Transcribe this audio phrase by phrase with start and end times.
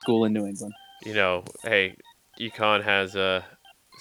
[0.00, 0.72] school in New England.
[1.04, 1.96] You know, hey,
[2.40, 3.42] econ has uh,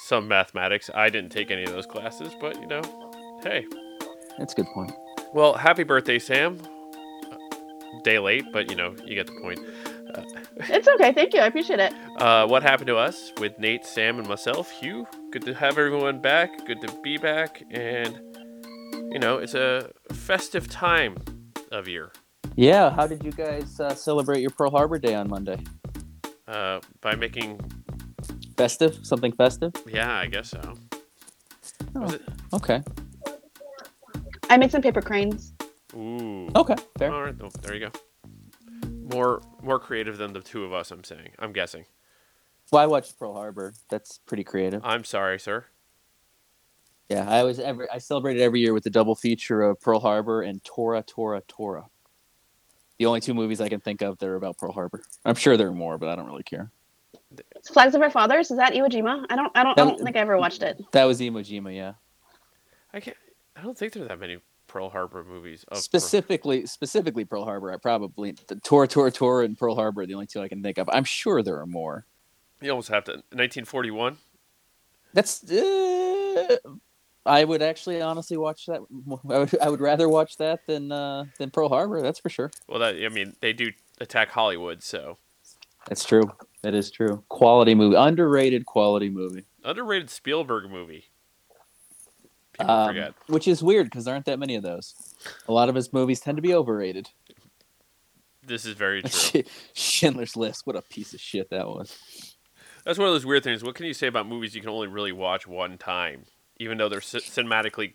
[0.08, 0.90] some mathematics.
[0.94, 2.82] I didn't take any of those classes, but you know,
[3.44, 3.66] hey.
[4.38, 4.92] That's a good point.
[5.34, 6.60] Well, happy birthday, Sam.
[8.04, 9.60] Day late, but you know, you get the point.
[10.16, 10.24] Uh,
[10.70, 11.12] it's okay.
[11.14, 11.40] Thank you.
[11.42, 11.94] I appreciate it.
[12.20, 15.08] Uh, what happened to us with Nate, Sam, and myself, Hugh?
[15.32, 16.50] Good to have everyone back.
[16.68, 17.64] Good to be back.
[17.72, 18.20] And,
[19.10, 21.16] you know, it's a festive time
[21.72, 22.12] of year.
[22.58, 22.90] Yeah.
[22.90, 25.64] How did you guys uh, celebrate your Pearl Harbor Day on Monday?
[26.50, 27.60] uh, by making
[28.58, 29.74] festive something festive.
[29.88, 30.74] Yeah, I guess so.
[31.96, 32.22] Oh, it...
[32.54, 32.82] Okay.
[34.50, 35.54] I made some paper cranes.
[35.96, 36.50] Ooh.
[36.56, 36.76] Okay.
[36.98, 37.14] Fair.
[37.14, 37.36] All right.
[37.42, 38.00] Oh, there you go.
[39.16, 40.92] More more creative than the two of us.
[40.92, 41.30] I'm saying.
[41.40, 41.86] I'm guessing.
[42.72, 43.74] Well, I watched Pearl Harbor.
[43.90, 44.82] That's pretty creative.
[44.84, 45.66] I'm sorry, sir.
[47.10, 50.42] Yeah, I was every I celebrated every year with the double feature of Pearl Harbor
[50.42, 51.86] and Tora Tora Tora
[53.00, 55.02] the only two movies I can think of that are about Pearl Harbor.
[55.26, 56.70] I'm sure there are more, but I don't really care.
[57.72, 59.26] Flags of Our Fathers is that Iwo Jima?
[59.30, 60.80] I don't, I don't, that, I don't think I ever watched it.
[60.92, 61.94] That was Iwo Jima, yeah.
[62.94, 63.16] I can't.
[63.56, 65.64] I don't think there are that many Pearl Harbor movies.
[65.74, 67.72] specifically, Pearl- specifically Pearl Harbor.
[67.72, 70.62] I probably the Tor Tor Tor and Pearl Harbor are the only two I can
[70.64, 70.90] think of.
[70.92, 72.06] I'm sure there are more.
[72.62, 73.12] You almost have to.
[73.34, 74.18] 1941.
[75.14, 76.58] That's uh,
[77.26, 78.82] I would actually honestly watch that.
[79.30, 82.02] I would, I would rather watch that than uh, than Pearl Harbor.
[82.02, 82.52] That's for sure.
[82.68, 85.18] Well, that I mean, they do attack Hollywood, so
[85.88, 86.32] that's true.
[86.62, 87.24] That is true.
[87.30, 91.06] Quality movie, underrated quality movie, underrated Spielberg movie.
[92.54, 94.96] People um, forget, which is weird because there aren't that many of those.
[95.48, 97.10] A lot of his movies tend to be overrated.
[98.46, 99.44] This is very true.
[99.74, 100.66] Schindler's List.
[100.66, 102.36] What a piece of shit that was.
[102.84, 103.64] That's one of those weird things.
[103.64, 106.24] What can you say about movies you can only really watch one time?
[106.60, 107.94] even though they're c- cinematically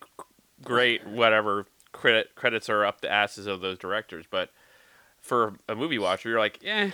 [0.65, 4.25] great, whatever credit credits are up the asses of those directors.
[4.29, 4.51] But
[5.21, 6.91] for a movie watcher, you're like, eh.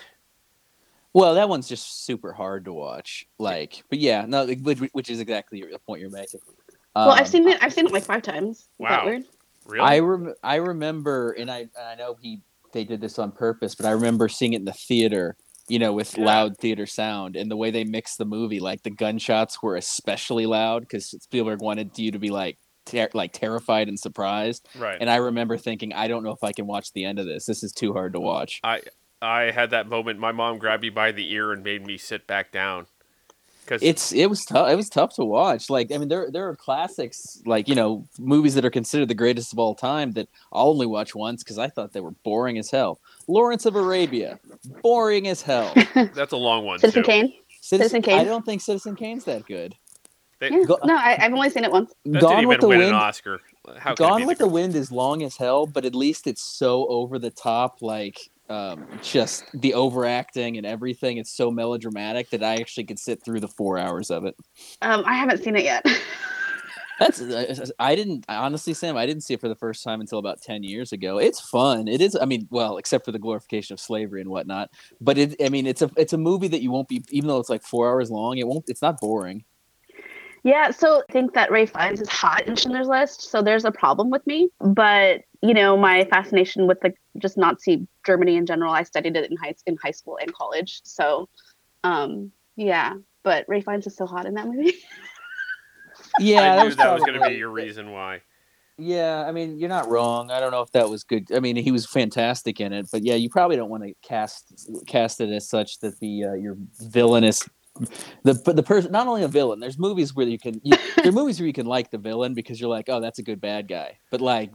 [1.13, 3.27] Well, that one's just super hard to watch.
[3.39, 6.39] Like, but yeah, no, which, which is exactly the point you're making.
[6.95, 7.57] Um, well, I've um, seen it.
[7.63, 8.59] I've seen it like five times.
[8.59, 9.07] Is wow.
[9.67, 9.79] Really?
[9.79, 12.41] I rem- I remember, and I and I know he
[12.73, 15.35] they did this on purpose, but I remember seeing it in the theater
[15.71, 16.25] you know, with yeah.
[16.25, 20.45] loud theater sound and the way they mixed the movie, like the gunshots were especially
[20.45, 24.67] loud because Spielberg wanted you to be like ter- like terrified and surprised.
[24.77, 24.97] Right.
[24.99, 27.45] And I remember thinking, I don't know if I can watch the end of this.
[27.45, 28.59] This is too hard to watch.
[28.65, 28.81] I
[29.21, 30.19] I had that moment.
[30.19, 32.87] My mom grabbed me by the ear and made me sit back down.
[33.65, 34.69] Cause it's it was tough.
[34.69, 35.69] It was tough to watch.
[35.69, 39.13] Like I mean, there there are classics like you know movies that are considered the
[39.13, 42.57] greatest of all time that I'll only watch once because I thought they were boring
[42.57, 42.99] as hell.
[43.27, 44.39] Lawrence of Arabia,
[44.81, 45.73] boring as hell.
[45.95, 46.79] That's a long one.
[46.79, 47.07] Citizen too.
[47.07, 47.33] Kane.
[47.49, 48.19] Citizen, Citizen, Kane.
[48.19, 49.75] I don't think Citizen Kane's that good.
[50.39, 50.63] They, yeah.
[50.65, 51.91] go, no, I, have only seen it once.
[52.05, 52.95] That Gone with the win Wind.
[52.95, 53.41] Oscar.
[53.77, 54.53] How Gone with the good?
[54.53, 58.87] Wind is long as hell, but at least it's so over the top, like um,
[59.03, 61.17] just the overacting and everything.
[61.17, 64.35] It's so melodramatic that I actually could sit through the four hours of it.
[64.81, 65.85] Um, I haven't seen it yet.
[67.01, 68.95] That's uh, I didn't honestly, Sam.
[68.95, 71.17] I didn't see it for the first time until about ten years ago.
[71.17, 71.87] It's fun.
[71.87, 72.15] It is.
[72.15, 74.69] I mean, well, except for the glorification of slavery and whatnot.
[75.01, 75.35] But it.
[75.43, 77.63] I mean, it's a it's a movie that you won't be even though it's like
[77.63, 78.37] four hours long.
[78.37, 78.65] It won't.
[78.69, 79.43] It's not boring.
[80.43, 83.71] Yeah, so I think that Ralph Fiennes is hot in Schindler's List, so there's a
[83.71, 84.49] problem with me.
[84.59, 89.31] But you know, my fascination with like just Nazi Germany in general, I studied it
[89.31, 90.81] in high in high school and college.
[90.83, 91.29] So,
[91.83, 92.93] um, yeah.
[93.23, 94.73] But Ralph Fiennes is so hot in that movie.
[96.19, 98.21] yeah, I that knew was that was going to be your reason why.
[98.77, 100.31] Yeah, I mean, you're not wrong.
[100.31, 101.27] I don't know if that was good.
[101.33, 104.55] I mean, he was fantastic in it, but yeah, you probably don't want to cast
[104.87, 107.47] cast it as such that the uh, your villainous
[108.23, 109.59] the the person not only a villain.
[109.59, 112.33] There's movies where you can you, there are movies where you can like the villain
[112.33, 113.97] because you're like, oh, that's a good bad guy.
[114.09, 114.51] But like,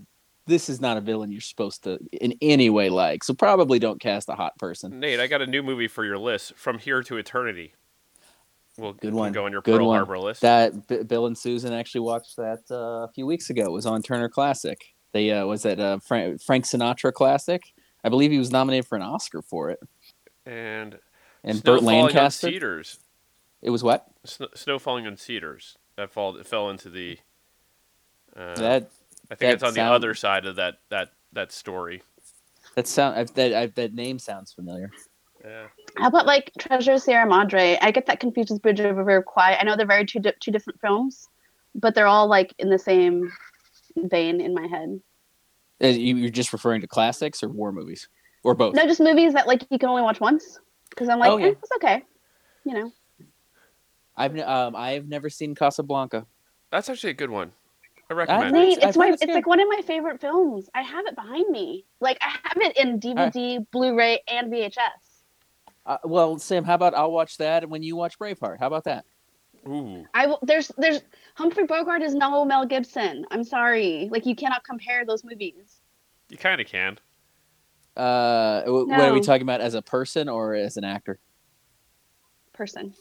[0.47, 3.23] this is not a villain you're supposed to in any way like.
[3.23, 4.99] So probably don't cast a hot person.
[4.99, 7.75] Nate, I got a new movie for your list, From Here to Eternity.
[8.79, 9.97] Well, good one go on your good Pearl one.
[9.97, 10.43] Harbor list.
[10.43, 13.65] That B- Bill and Susan actually watched that uh, a few weeks ago.
[13.65, 14.79] It was on Turner Classic.
[15.13, 17.63] They uh, was that uh, Frank, Frank Sinatra Classic.
[18.05, 19.81] I believe he was nominated for an Oscar for it.
[20.45, 20.99] And
[21.43, 22.49] and Burt Lancaster.
[22.51, 22.99] Cedars.
[23.63, 24.07] It was what?
[24.25, 25.79] Snow, snow, falling on cedars.
[25.97, 27.19] That fall it fell into the.
[28.37, 28.91] Uh, that
[29.31, 32.03] I think that it's on sound, the other side of that that that story.
[32.75, 34.91] That sound that I, that name sounds familiar.
[35.47, 35.67] Yeah.
[35.97, 37.79] How about like Treasure of Sierra Madre?
[37.81, 39.57] I get that confused with Bridge over River Kwai.
[39.59, 41.29] I know they're very two di- two different films,
[41.75, 43.33] but they're all like in the same
[43.97, 45.01] vein in my head.
[45.83, 48.09] Uh, you, are just referring to classics or war movies
[48.43, 48.75] or both?
[48.75, 50.59] No, just movies that like you can only watch once.
[50.91, 51.47] Because I'm like, oh, yeah.
[51.47, 52.03] eh, it's okay,
[52.65, 52.93] you know.
[54.17, 56.27] I've um, I've never seen Casablanca.
[56.73, 57.53] That's actually a good one.
[58.11, 58.83] I recommend it.
[58.83, 60.71] It's, my, it's like one of my favorite films.
[60.75, 61.85] I have it behind me.
[62.01, 64.79] Like I have it in DVD, Blu-ray, and VHS.
[65.87, 68.59] Uh, well, Sam, how about I'll watch that when you watch Braveheart?
[68.59, 69.05] How about that?
[69.69, 70.05] Ooh.
[70.15, 71.01] I there's there's
[71.37, 73.25] Humphrey Bogart is no Mel Gibson.
[73.31, 75.81] I'm sorry, like you cannot compare those movies.
[76.29, 76.99] You kind of can.
[77.97, 78.99] Uh, w- no.
[78.99, 81.19] what are we talking about as a person or as an actor?
[82.53, 82.95] Person.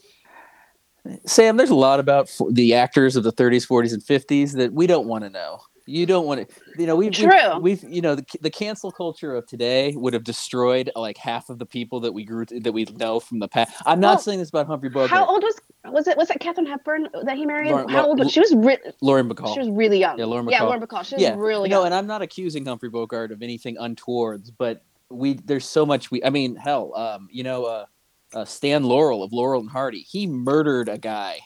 [1.24, 4.72] Sam, there's a lot about f- the actors of the 30s, 40s, and 50s that
[4.72, 5.60] we don't want to know.
[5.88, 6.96] You don't want to, you know.
[6.96, 7.30] We've true.
[7.60, 11.48] We've, we've you know the, the cancel culture of today would have destroyed like half
[11.48, 13.80] of the people that we grew to, that we know from the past.
[13.86, 15.10] I'm not well, saying this about Humphrey Bogart.
[15.10, 15.54] How old was
[15.84, 16.16] was it?
[16.16, 17.70] Was it Katharine Hepburn that he married?
[17.70, 18.18] Lauren, how old?
[18.18, 19.52] was she was re- Lauren Bacall.
[19.54, 20.18] She was really young.
[20.18, 20.50] Yeah, Lauren Bacall.
[20.50, 21.04] Yeah, Lauren Bacall.
[21.04, 21.34] She was yeah.
[21.36, 21.82] really young.
[21.82, 26.10] No, and I'm not accusing Humphrey Bogart of anything untowards, but we there's so much
[26.10, 26.20] we.
[26.24, 27.86] I mean, hell, um, you know, uh,
[28.34, 31.38] uh, Stan Laurel of Laurel and Hardy, he murdered a guy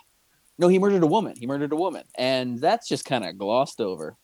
[0.58, 3.80] no he murdered a woman he murdered a woman and that's just kind of glossed
[3.80, 4.14] over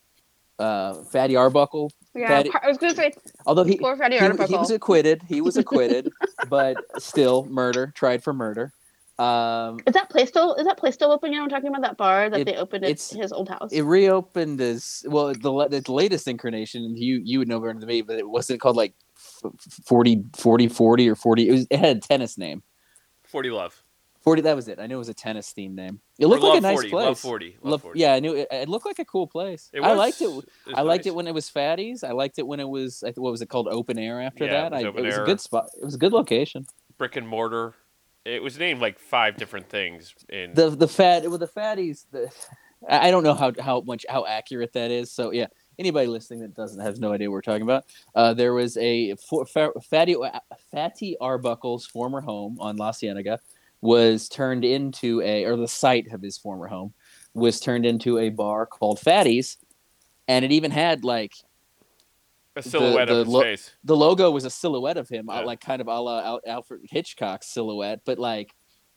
[0.59, 1.91] uh, Fatty Arbuckle.
[2.15, 3.11] Yeah, Fatty, I was going to say.
[3.45, 4.47] Although he, poor Fatty he, Arbuckle.
[4.47, 6.11] he was acquitted, he was acquitted,
[6.49, 8.71] but still murder, tried for murder.
[9.19, 10.53] Um, is that place still?
[10.55, 11.31] Is that place still open?
[11.31, 13.71] You know, I'm talking about that bar that it, they opened at his old house.
[13.73, 15.33] It reopened as well.
[15.33, 18.75] The, the latest incarnation, you you would know better than me, but it wasn't called
[18.75, 18.93] like
[19.85, 21.47] 40, 40, 40 or forty.
[21.47, 22.61] It was it had a tennis name.
[23.23, 23.81] Forty Love.
[24.27, 26.49] 40 that was it i knew it was a tennis theme name it looked or
[26.49, 27.97] like a nice 40, place love 40, love 40.
[27.99, 30.45] yeah i knew it, it looked like a cool place was, i liked it, it
[30.73, 31.13] i liked nice.
[31.13, 33.69] it when it was fatties i liked it when it was what was it called
[33.69, 35.95] open air after yeah, that it was, I, it was a good spot it was
[35.95, 36.65] a good location
[36.97, 37.73] brick and mortar
[38.25, 42.29] it was named like five different things in the the fat with the fatties the,
[42.89, 45.47] i don't know how how much how accurate that is so yeah
[45.79, 47.85] anybody listening that doesn't has no idea what we're talking about.
[48.15, 50.39] Uh, there was a for, fatty, uh,
[50.71, 53.39] Fatty Arbuckle's former home on La Cienega
[53.81, 56.93] was turned into a or the site of his former home
[57.33, 59.57] was turned into a bar called Fatty's,
[60.27, 61.33] and it even had like
[62.55, 63.71] a silhouette the, the of his lo- face.
[63.83, 65.41] The logo was a silhouette of him, uh, yeah.
[65.45, 68.53] like kind of a la Al- Alfred Hitchcock's silhouette, but like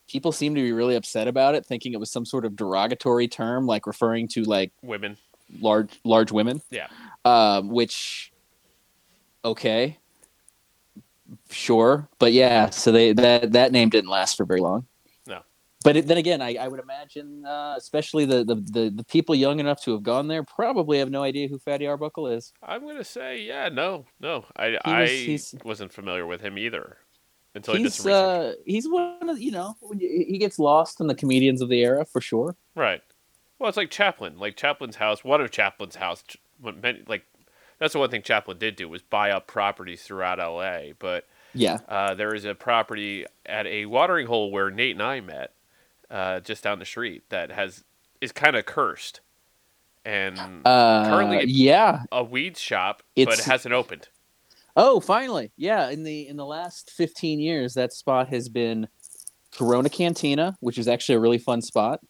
[0.09, 3.29] people seem to be really upset about it, thinking it was some sort of derogatory
[3.29, 5.19] term, like referring to like women,
[5.61, 6.63] large large women.
[6.71, 6.87] Yeah,
[7.27, 8.33] um, which
[9.45, 9.99] okay,
[11.51, 12.71] sure, but yeah.
[12.71, 14.87] So they that that name didn't last for very long.
[15.27, 15.41] No.
[15.85, 19.35] But it, then again, I, I would imagine, uh, especially the, the, the the people
[19.35, 22.53] young enough to have gone there, probably have no idea who Fatty Arbuckle is.
[22.63, 24.81] I'm gonna say, yeah, no, no, I was,
[25.57, 26.97] I wasn't familiar with him either
[27.55, 28.57] until he's, I did some research.
[28.59, 32.05] Uh, he's one of you know he gets lost in the comedians of the era
[32.05, 32.57] for sure.
[32.75, 33.03] Right.
[33.59, 34.39] Well, it's like Chaplin.
[34.39, 36.25] Like Chaplin's house, one of Chaplin's house,
[36.81, 37.25] many like
[37.81, 40.93] that's the one thing Chaplin did do was buy up properties throughout LA.
[40.99, 45.21] But yeah, uh, there is a property at a watering hole where Nate and I
[45.21, 45.53] met,
[46.11, 47.83] uh, just down the street that has
[48.21, 49.21] is kind of cursed,
[50.05, 53.29] and uh, currently yeah a weed shop, it's...
[53.29, 54.09] but it hasn't opened.
[54.77, 55.89] Oh, finally, yeah.
[55.91, 58.89] In the in the last fifteen years, that spot has been
[59.57, 62.01] Corona Cantina, which is actually a really fun spot.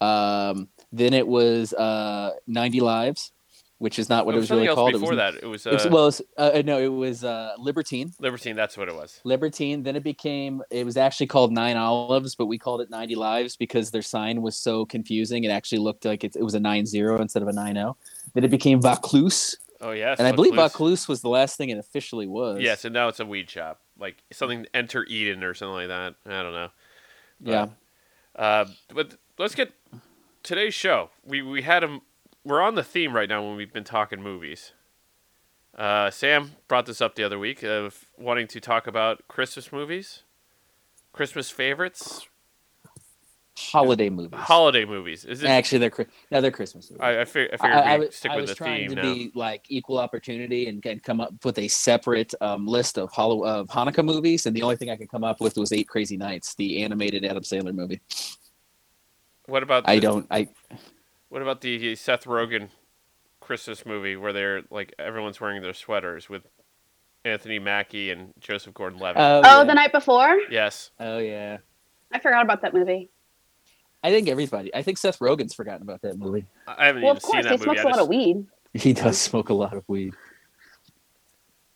[0.00, 3.32] Um, then it was uh, 90 Lives,
[3.80, 4.92] which is not what it was, it was really uh, called.
[4.92, 6.88] Before it was, that, it was, uh, it was well, it was, uh, no, it
[6.92, 8.12] was uh, Libertine.
[8.20, 9.22] Libertine, that's what it was.
[9.24, 9.82] Libertine.
[9.82, 10.60] Then it became.
[10.70, 14.42] It was actually called Nine Olives, but we called it Ninety Lives because their sign
[14.42, 15.44] was so confusing.
[15.44, 17.96] It actually looked like it, it was a nine zero instead of a nine zero.
[18.00, 18.30] Oh.
[18.34, 19.56] Then it became Vaucluse.
[19.80, 22.58] Oh yes, and I believe Vaucluse was the last thing it officially was.
[22.60, 25.74] Yes, yeah, so and now it's a weed shop, like something Enter Eden or something
[25.88, 26.16] like that.
[26.26, 26.68] I don't know.
[27.40, 27.66] But, yeah.
[28.36, 29.72] Uh, but let's get
[30.42, 31.08] today's show.
[31.24, 32.00] We we had a
[32.44, 34.72] we're on the theme right now when we've been talking movies.
[35.76, 40.22] Uh, Sam brought this up the other week of wanting to talk about Christmas movies,
[41.12, 42.26] Christmas favorites,
[43.56, 44.32] holiday movies.
[44.40, 45.24] Holiday movies.
[45.24, 45.48] Is it...
[45.48, 47.00] Actually, they're no, they're Christmas movies.
[47.02, 49.02] I, I, fig- I figured I, I was, with the trying to now.
[49.02, 53.44] be like equal opportunity and, and come up with a separate um, list of hollow
[53.46, 56.16] of Hanukkah movies, and the only thing I could come up with was Eight Crazy
[56.16, 58.00] Nights, the animated Adam Sandler movie.
[59.46, 59.84] What about?
[59.84, 59.90] The...
[59.92, 60.26] I don't.
[60.32, 60.48] I
[61.30, 62.70] what about the Seth Rogen
[63.38, 66.42] Christmas movie where they're like everyone's wearing their sweaters with
[67.24, 69.16] Anthony Mackie and Joseph Gordon-Levitt?
[69.16, 69.64] Oh, oh yeah.
[69.64, 70.38] the night before.
[70.50, 70.90] Yes.
[70.98, 71.58] Oh yeah.
[72.12, 73.10] I forgot about that movie.
[74.02, 74.74] I think everybody.
[74.74, 76.46] I think Seth Rogen's forgotten about that movie.
[76.66, 77.46] I haven't well, even seen that movie.
[77.46, 77.86] Well, of course, he smokes just...
[77.86, 78.46] a lot of weed.
[78.74, 80.14] He does smoke a lot of weed.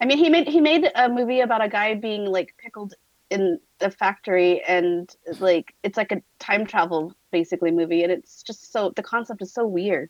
[0.00, 2.94] I mean, he made he made a movie about a guy being like pickled
[3.30, 8.72] in a factory, and like it's like a time travel basically movie, and it's just
[8.72, 10.08] so the concept is so weird.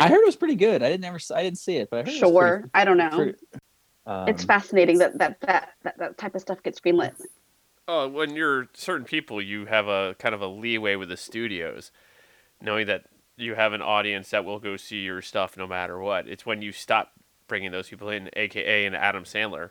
[0.00, 0.82] I heard it was pretty good.
[0.82, 2.58] I didn't ever I didn't see it, but I sure.
[2.60, 3.10] Pretty, I don't know.
[3.10, 3.34] Pretty,
[4.04, 7.12] um, it's fascinating that that, that that that type of stuff gets greenlit.
[7.86, 11.92] Oh, when you're certain people, you have a kind of a leeway with the studios,
[12.60, 13.04] knowing that
[13.36, 16.26] you have an audience that will go see your stuff no matter what.
[16.28, 17.12] It's when you stop
[17.46, 19.70] bringing those people in, aka an Adam Sandler.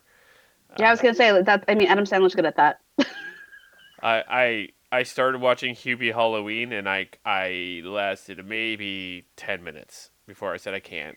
[0.80, 1.66] Yeah, I was uh, gonna say that.
[1.68, 2.80] I mean, Adam Sandler's good at that.
[4.02, 10.54] I, I I started watching Hubie Halloween and I I lasted maybe ten minutes before
[10.54, 11.16] I said I can't.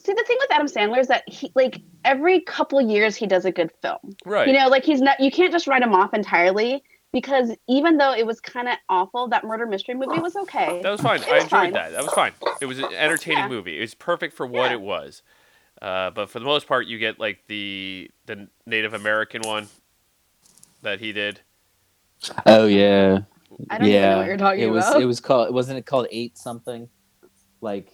[0.00, 3.44] See the thing with Adam Sandler is that he like every couple years he does
[3.44, 4.16] a good film.
[4.26, 4.48] Right.
[4.48, 8.12] You know, like he's not you can't just write him off entirely because even though
[8.12, 10.80] it was kind of awful, that murder mystery movie was okay.
[10.82, 11.20] That was fine.
[11.20, 11.72] Was I enjoyed fine.
[11.74, 11.92] that.
[11.92, 12.32] That was fine.
[12.60, 13.48] It was an entertaining yeah.
[13.48, 13.78] movie.
[13.78, 14.72] It was perfect for what yeah.
[14.72, 15.22] it was.
[15.80, 19.68] Uh, but for the most part, you get like the the Native American one
[20.82, 21.40] that he did.
[22.46, 23.20] Oh yeah.
[23.70, 24.10] I don't yeah.
[24.10, 25.02] know what you're talking it was, about.
[25.02, 25.54] It was called.
[25.54, 26.88] Wasn't it called eight something?
[27.60, 27.90] Like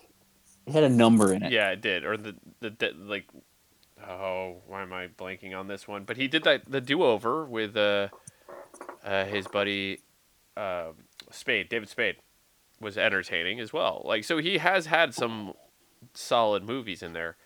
[0.67, 1.53] it had a number in it.
[1.53, 2.05] Yeah, it did.
[2.05, 3.27] Or the the, the like.
[4.09, 6.05] Oh, why am I blanking on this one?
[6.05, 8.09] But he did that the do over with uh,
[9.05, 10.01] uh his buddy,
[10.57, 10.89] uh,
[11.31, 11.69] Spade.
[11.69, 12.17] David Spade
[12.81, 14.03] was entertaining as well.
[14.05, 15.53] Like so, he has had some
[16.15, 17.37] solid movies in there.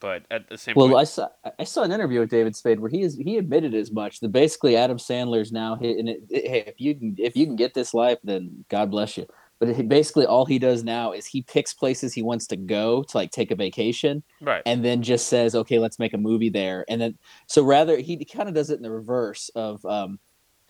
[0.00, 0.98] But at the same well, point...
[1.00, 1.28] I saw
[1.58, 4.30] I saw an interview with David Spade where he is he admitted as much that
[4.30, 7.92] basically Adam Sandler's now hitting it, hey if you can if you can get this
[7.94, 9.26] life then God bless you.
[9.58, 13.16] But basically all he does now is he picks places he wants to go to
[13.16, 14.62] like take a vacation, right?
[14.64, 16.86] And then just says okay let's make a movie there.
[16.88, 20.18] And then so rather he kind of does it in the reverse of um,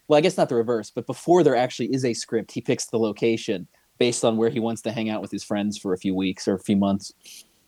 [0.09, 2.87] well I guess not the reverse but before there actually is a script he picks
[2.87, 3.69] the location
[3.99, 6.49] based on where he wants to hang out with his friends for a few weeks
[6.49, 7.13] or a few months.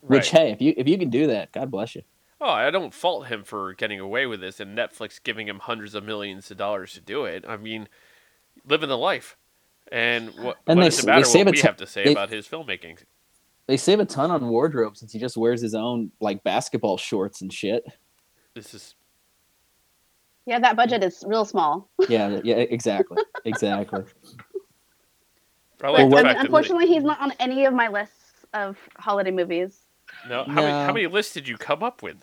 [0.02, 0.26] Right.
[0.26, 2.02] hey, if you if you can do that, God bless you.
[2.40, 5.94] Oh, I don't fault him for getting away with this and Netflix giving him hundreds
[5.94, 7.44] of millions of dollars to do it.
[7.48, 7.88] I mean,
[8.66, 9.36] living the life.
[9.92, 12.12] And what, and what they, does it matter what we ton, have to say they,
[12.12, 12.98] about his filmmaking?
[13.68, 17.40] They save a ton on wardrobe since he just wears his own like basketball shorts
[17.42, 17.84] and shit.
[18.54, 18.96] This is
[20.46, 21.88] Yeah, that budget is real small.
[22.08, 23.18] yeah, yeah, exactly.
[23.44, 24.02] Exactly.
[25.80, 29.78] Like well, unfortunately, he's not on any of my lists of holiday movies.
[30.28, 30.44] No.
[30.44, 30.54] How, no.
[30.54, 32.16] Many, how many lists did you come up with?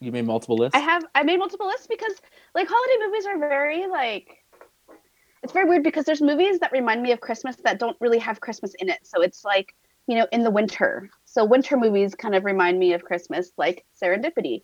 [0.00, 0.76] You made multiple lists.
[0.76, 1.04] I have.
[1.14, 2.12] I made multiple lists because
[2.54, 4.36] like holiday movies are very like.
[5.42, 8.40] It's very weird because there's movies that remind me of Christmas that don't really have
[8.40, 8.98] Christmas in it.
[9.04, 9.74] So it's like
[10.06, 11.10] you know in the winter.
[11.24, 14.62] So winter movies kind of remind me of Christmas, like Serendipity.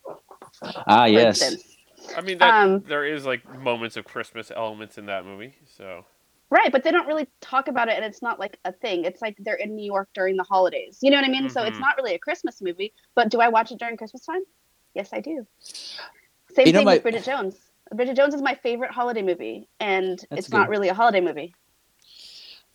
[0.86, 1.42] Ah yes.
[1.42, 1.72] Instance.
[2.16, 5.54] I mean, that, um, there is like moments of Christmas elements in that movie.
[5.76, 6.04] So
[6.48, 9.04] Right, but they don't really talk about it, and it's not like a thing.
[9.04, 10.98] It's like they're in New York during the holidays.
[11.02, 11.44] You know what I mean?
[11.44, 11.52] Mm-hmm.
[11.52, 11.80] So it's mm-hmm.
[11.80, 12.92] not really a Christmas movie.
[13.16, 14.42] But do I watch it during Christmas time?
[14.94, 15.44] Yes, I do.
[16.54, 16.94] Same you know, thing my...
[16.94, 17.56] with Bridget Jones.
[17.92, 20.56] Bridget Jones is my favorite holiday movie, and That's it's good.
[20.56, 21.52] not really a holiday movie.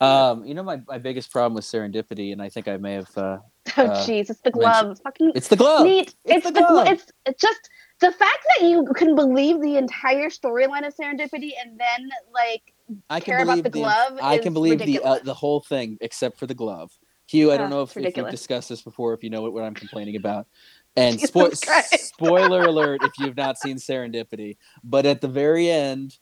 [0.02, 3.18] Um, you know my, my biggest problem with serendipity, and I think I may have.
[3.18, 3.38] Uh,
[3.78, 4.86] oh uh, jeez, it's the glove.
[4.88, 5.00] Mentioned...
[5.04, 5.32] Fucking.
[5.34, 5.86] It's the glove.
[5.86, 6.00] Neat.
[6.00, 6.88] It's, it's the, the glove.
[6.88, 7.70] Gl- it's just
[8.02, 12.74] the fact that you can believe the entire storyline of serendipity, and then like
[13.10, 13.74] I can care believe about
[14.10, 15.20] the, the I can believe ridiculous.
[15.20, 16.92] the uh, the whole thing except for the glove.
[17.28, 19.54] Hugh, yeah, I don't know if, if, you've discussed this before, if you know what,
[19.54, 20.48] what I'm complaining about.
[20.98, 26.18] And spo- spoiler alert if you've not seen Serendipity, but at the very end,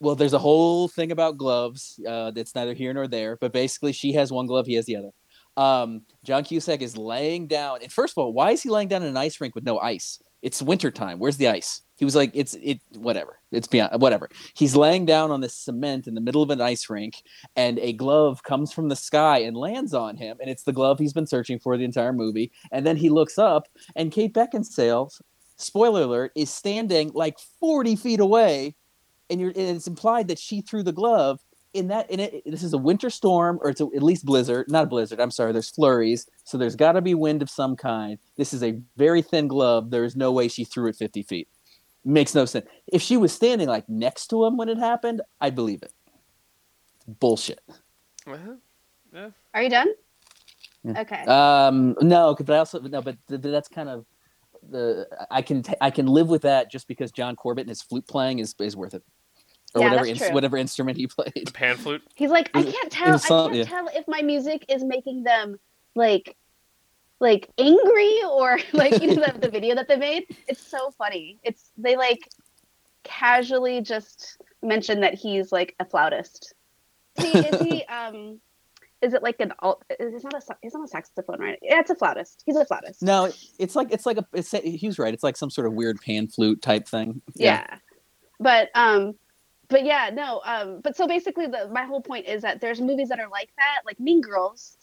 [0.00, 3.92] well, there's a whole thing about gloves uh, that's neither here nor there, but basically
[3.94, 5.12] she has one glove, he has the other.
[5.56, 7.78] Um, John Cusack is laying down.
[7.80, 9.78] And first of all, why is he laying down in an ice rink with no
[9.78, 10.22] ice?
[10.42, 11.18] It's wintertime.
[11.18, 11.80] Where's the ice?
[11.98, 13.38] He was like, it's it whatever.
[13.50, 14.28] It's beyond whatever.
[14.54, 17.22] He's laying down on this cement in the middle of an ice rink,
[17.56, 20.98] and a glove comes from the sky and lands on him, and it's the glove
[20.98, 22.52] he's been searching for the entire movie.
[22.70, 25.10] And then he looks up, and Kate Beckinsale,
[25.56, 28.74] spoiler alert, is standing like 40 feet away,
[29.30, 31.40] and you're and it's implied that she threw the glove.
[31.72, 34.64] In that, in it, this is a winter storm, or it's a, at least blizzard,
[34.70, 35.20] not a blizzard.
[35.20, 38.18] I'm sorry, there's flurries, so there's got to be wind of some kind.
[38.38, 39.90] This is a very thin glove.
[39.90, 41.48] There is no way she threw it 50 feet
[42.06, 42.66] makes no sense.
[42.86, 45.92] If she was standing like next to him when it happened, I would believe it.
[47.06, 47.60] Bullshit.
[48.26, 49.28] Uh-huh.
[49.52, 49.88] Are you done?
[50.96, 51.24] Okay.
[51.24, 54.06] Um, no, but I also no, but th- that's kind of
[54.68, 57.82] the I can t- I can live with that just because John Corbett and his
[57.82, 59.02] flute playing is is worth it.
[59.74, 61.46] Or yeah, whatever in- whatever instrument he played.
[61.46, 62.02] The pan flute.
[62.14, 63.14] He's like, I can't tell.
[63.16, 63.64] I can't yeah.
[63.64, 65.58] tell if my music is making them
[65.96, 66.36] like
[67.20, 71.38] like angry or like you know the, the video that they made it's so funny
[71.42, 72.28] it's they like
[73.04, 76.54] casually just mention that he's like a flautist
[77.18, 78.38] he, is he um
[79.02, 81.90] is it like an alt it's not a it's not a saxophone right yeah it's
[81.90, 85.14] a flautist he's a flautist no it's like it's like a it's a, he's right
[85.14, 87.78] it's like some sort of weird pan flute type thing yeah, yeah.
[88.40, 89.14] but um
[89.68, 93.08] but yeah no um but so basically the my whole point is that there's movies
[93.08, 94.76] that are like that like mean girls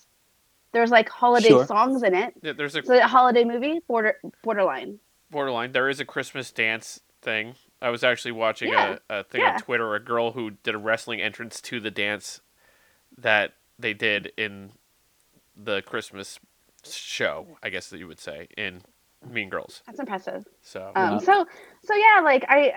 [0.73, 1.65] there's like holiday sure.
[1.65, 2.33] songs in it.
[2.41, 4.99] Yeah, there's a, so a holiday movie, border borderline.
[5.29, 5.71] Borderline.
[5.71, 7.55] There is a Christmas dance thing.
[7.81, 8.97] I was actually watching yeah.
[9.09, 9.53] a, a thing yeah.
[9.53, 12.41] on Twitter, a girl who did a wrestling entrance to the dance
[13.17, 14.71] that they did in
[15.55, 16.39] the Christmas
[16.83, 18.81] show, I guess that you would say, in
[19.29, 19.83] Mean Girls.
[19.85, 20.47] That's impressive.
[20.63, 21.45] So, um, so,
[21.83, 22.73] so yeah, like I,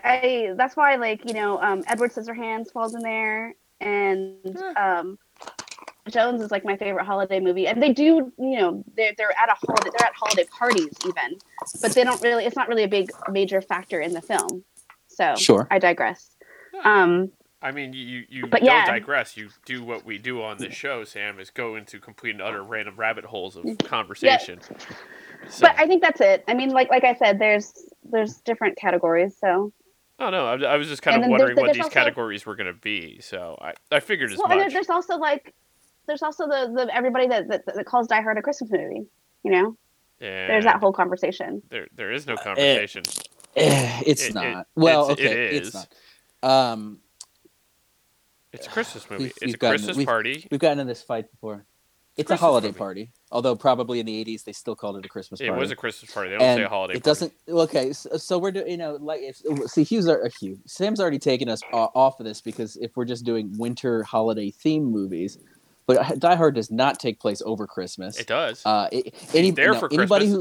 [0.50, 4.34] I, that's why, like you know, um, Edward Scissorhands falls in there, and
[4.76, 5.18] um,
[6.10, 9.48] Jones is like my favorite holiday movie, and they do, you know, they're they're at
[9.50, 11.38] a holiday, they're at holiday parties even,
[11.82, 12.44] but they don't really.
[12.44, 14.62] It's not really a big major factor in the film.
[15.08, 16.30] So sure, I digress.
[16.84, 18.86] Um, I mean, you you but don't yeah.
[18.86, 19.36] digress.
[19.36, 22.62] You do what we do on this show, Sam, is go into complete and utter
[22.62, 23.86] random rabbit holes of mm-hmm.
[23.88, 24.60] conversation.
[24.70, 24.76] Yeah.
[25.48, 25.62] So.
[25.66, 26.44] But I think that's it.
[26.46, 27.72] I mean, like like I said, there's
[28.04, 29.72] there's different categories, so
[30.18, 32.56] Oh no, I, I was just kind and of wondering what these also, categories were
[32.56, 33.20] going to be.
[33.20, 34.58] So I, I figured as well, much.
[34.58, 35.52] And there's also like
[36.06, 39.06] there's also the, the everybody that, that, that calls Die Hard a Christmas movie.
[39.42, 39.64] You know,
[40.20, 41.62] and there's that whole conversation.
[41.68, 43.04] There there is no eh, conversation.
[43.08, 43.12] Uh,
[43.56, 44.44] eh, it, it's it, not.
[44.60, 45.68] It, well, it's, okay, it is.
[45.68, 45.86] It's
[46.42, 46.72] not.
[46.72, 46.98] Um,
[48.52, 49.24] it's a Christmas movie.
[49.24, 50.48] We've, it's we've a gotten, Christmas we've, party.
[50.50, 51.64] We've gotten in this fight before.
[52.16, 52.78] It's Christmas a holiday movie.
[52.78, 55.52] party, although probably in the '80s they still called it a Christmas party.
[55.54, 56.30] It was a Christmas party.
[56.30, 56.94] They don't and say a holiday.
[56.94, 57.32] It doesn't.
[57.48, 58.68] Okay, so, so we're doing.
[58.70, 59.36] You know, like if
[59.70, 60.58] see, Hugh's are uh, Hugh.
[60.66, 64.50] Sam's already taken us uh, off of this because if we're just doing winter holiday
[64.50, 65.38] theme movies,
[65.86, 68.18] but Die Hard does not take place over Christmas.
[68.18, 68.62] It does.
[68.64, 70.40] Uh, it, any, there no, for anybody who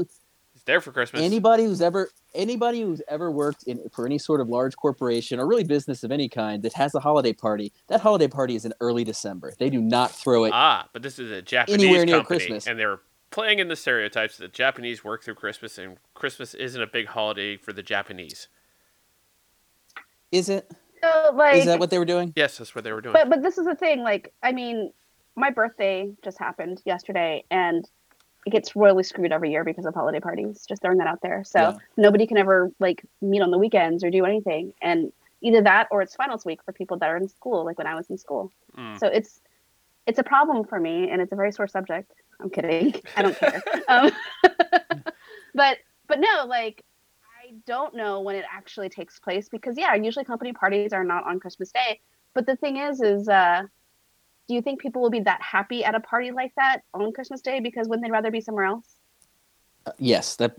[0.52, 1.22] He's there for Christmas.
[1.22, 5.46] Anybody who's ever anybody who's ever worked in for any sort of large corporation or
[5.46, 8.72] really business of any kind that has a holiday party, that holiday party is in
[8.80, 9.54] early December.
[9.58, 10.52] They do not throw it.
[10.52, 12.98] Ah, but this is a Japanese anywhere near company, Christmas, and they're
[13.30, 17.56] playing in the stereotypes that Japanese work through Christmas, and Christmas isn't a big holiday
[17.56, 18.48] for the Japanese.
[20.32, 20.72] Is it?
[21.02, 22.32] So, like, is that what they were doing?
[22.34, 23.12] Yes, that's what they were doing.
[23.12, 24.00] But but this is the thing.
[24.02, 24.90] Like, I mean,
[25.36, 27.88] my birthday just happened yesterday, and
[28.46, 30.64] it gets royally screwed every year because of holiday parties.
[30.66, 31.44] Just throwing that out there.
[31.44, 31.76] So yeah.
[31.96, 34.72] nobody can ever like meet on the weekends or do anything.
[34.80, 35.12] And
[35.42, 37.96] either that or it's finals week for people that are in school, like when I
[37.96, 38.52] was in school.
[38.78, 38.98] Mm.
[39.00, 39.40] So it's
[40.06, 42.10] it's a problem for me, and it's a very sore subject.
[42.40, 42.94] I'm kidding.
[43.16, 43.62] I don't care.
[43.88, 44.10] um,
[45.54, 45.78] but
[46.08, 46.82] but no, like
[47.46, 51.26] I don't know when it actually takes place because yeah, usually company parties are not
[51.26, 52.00] on Christmas Day.
[52.32, 53.62] But the thing is, is uh,
[54.48, 57.40] do you think people will be that happy at a party like that on Christmas
[57.40, 58.84] Day because wouldn't they rather be somewhere else?
[59.84, 60.54] Uh, yes, that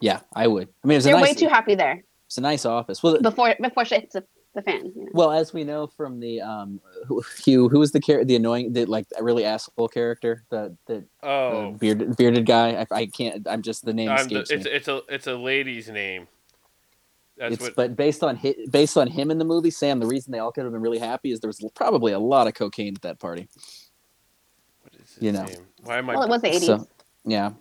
[0.00, 0.68] yeah, I would.
[0.84, 2.02] I mean, it's they're nice, way too happy there.
[2.26, 3.02] It's a nice office.
[3.02, 4.86] Well, before before she hits the, the fan.
[4.86, 5.10] You know.
[5.12, 6.80] Well, as we know from the um,
[7.44, 11.72] Hugh, who was the character, the annoying, the like really asshole character, the the, oh.
[11.72, 12.86] the bearded bearded guy.
[12.90, 13.46] I, I, can't.
[13.48, 14.08] I'm just the name.
[14.08, 14.70] The, it's me.
[14.72, 16.28] it's a it's a lady's name.
[17.36, 17.74] That's what...
[17.76, 20.52] But based on hi, based on him in the movie, Sam, the reason they all
[20.52, 23.18] could have been really happy is there was probably a lot of cocaine at that
[23.18, 23.48] party.
[24.80, 25.44] What is his you know?
[25.44, 25.66] Name?
[25.84, 26.14] Why am I?
[26.14, 26.66] Well, it was the eighties.
[26.66, 26.86] So,
[27.24, 27.52] yeah.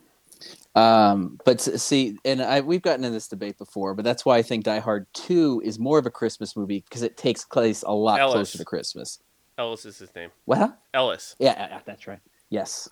[0.75, 4.41] Um, but see, and I, we've gotten in this debate before, but that's why I
[4.41, 7.91] think Die Hard Two is more of a Christmas movie because it takes place a
[7.93, 8.33] lot Ellis.
[8.33, 9.19] closer to Christmas.
[9.57, 10.31] Ellis is his name.
[10.45, 10.77] What?
[10.93, 11.35] Ellis.
[11.39, 12.19] Yeah, that's right.
[12.49, 12.89] Yes.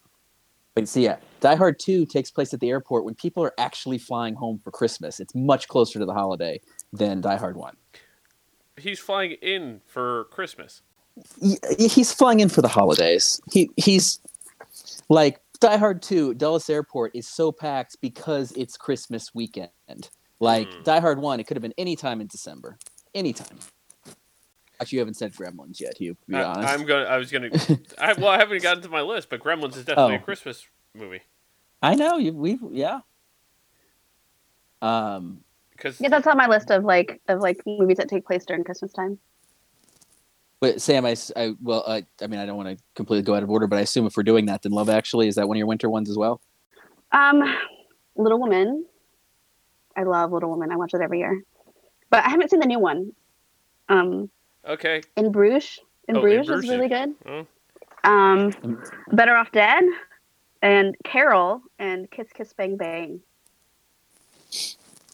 [0.75, 3.97] But see, yeah, Die Hard 2 takes place at the airport when people are actually
[3.99, 5.19] flying home for Christmas.
[5.19, 6.59] It's much closer to the holiday
[6.91, 7.75] than Die Hard 1.
[8.77, 10.81] He's flying in for Christmas.
[11.77, 13.39] he's flying in for the holidays.
[13.51, 14.19] He he's
[15.09, 20.09] like Die Hard 2 Dulles Airport is so packed because it's Christmas weekend.
[20.39, 20.83] Like mm.
[20.83, 22.79] Die Hard 1 it could have been any time in December.
[23.13, 23.59] Anytime.
[24.81, 26.15] Actually, you haven't said Gremlins yet, Hugh.
[26.25, 27.05] To be I, honest, I'm going.
[27.05, 27.79] I was going to.
[27.99, 30.17] I, well, I haven't gotten to my list, but Gremlins is definitely oh.
[30.17, 31.21] a Christmas movie.
[31.81, 33.01] I know We yeah.
[34.81, 38.45] Um, because yeah, that's on my list of like of like movies that take place
[38.45, 39.19] during Christmas time.
[40.59, 43.43] But Sam, I, I well, I, I mean, I don't want to completely go out
[43.43, 45.57] of order, but I assume if we're doing that, then Love Actually is that one
[45.57, 46.41] of your winter ones as well?
[47.11, 47.43] Um,
[48.15, 48.85] Little Women.
[49.95, 50.71] I love Little Women.
[50.71, 51.43] I watch it every year,
[52.09, 53.11] but I haven't seen the new one.
[53.89, 54.29] Um,
[54.67, 55.01] Okay.
[55.17, 55.79] In Bruges.
[56.07, 57.15] In, oh, Bruges, in Bruges is really good.
[57.25, 57.47] Oh.
[58.05, 59.83] Um, Better Off Dead,
[60.61, 63.21] and Carol, and Kiss Kiss Bang Bang.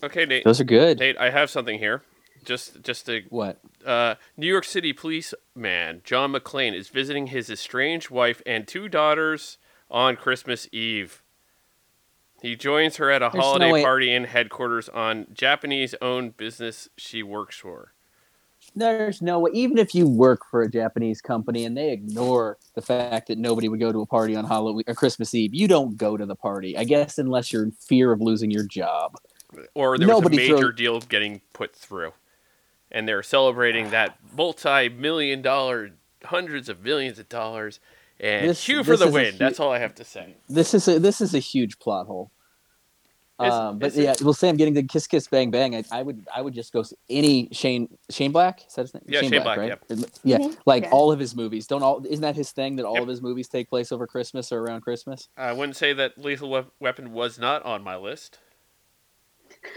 [0.03, 0.43] Okay, Nate.
[0.43, 0.99] Those are good.
[0.99, 2.03] Nate, I have something here.
[2.45, 3.59] Just, just to what?
[3.85, 8.87] Uh, New York City police man John McClane is visiting his estranged wife and two
[8.87, 9.57] daughters
[9.91, 11.21] on Christmas Eve.
[12.41, 17.21] He joins her at a There's holiday no party in headquarters on Japanese-owned business she
[17.21, 17.91] works for
[18.79, 22.81] there's no way even if you work for a japanese company and they ignore the
[22.81, 25.67] fact that nobody would go to a party on halloween or uh, christmas eve you
[25.67, 29.15] don't go to the party i guess unless you're in fear of losing your job
[29.73, 32.11] or there nobody was a major deal getting put through
[32.91, 33.89] and they're celebrating ah.
[33.89, 35.91] that multi-million dollar
[36.25, 37.79] hundreds of millions of dollars
[38.21, 39.31] and this, Hugh for the win.
[39.31, 40.35] Hu- That's all I have to say.
[40.49, 42.31] This is a, this is a huge plot hole.
[43.39, 45.73] Um, yeah, but it's, yeah, I'm getting the kiss, kiss, bang, bang.
[45.73, 48.65] I, I, would, I would just go any Shane, Shane Black.
[48.67, 49.03] Is that his name?
[49.07, 49.99] Yeah, Shane, Shane Black, Black, right?
[50.23, 50.55] Yeah, yeah mm-hmm.
[50.65, 50.89] like yeah.
[50.89, 51.65] all of his movies.
[51.65, 53.03] Don't all isn't that his thing that all yep.
[53.03, 55.29] of his movies take place over Christmas or around Christmas?
[55.37, 58.39] I wouldn't say that Lethal Weapon was not on my list.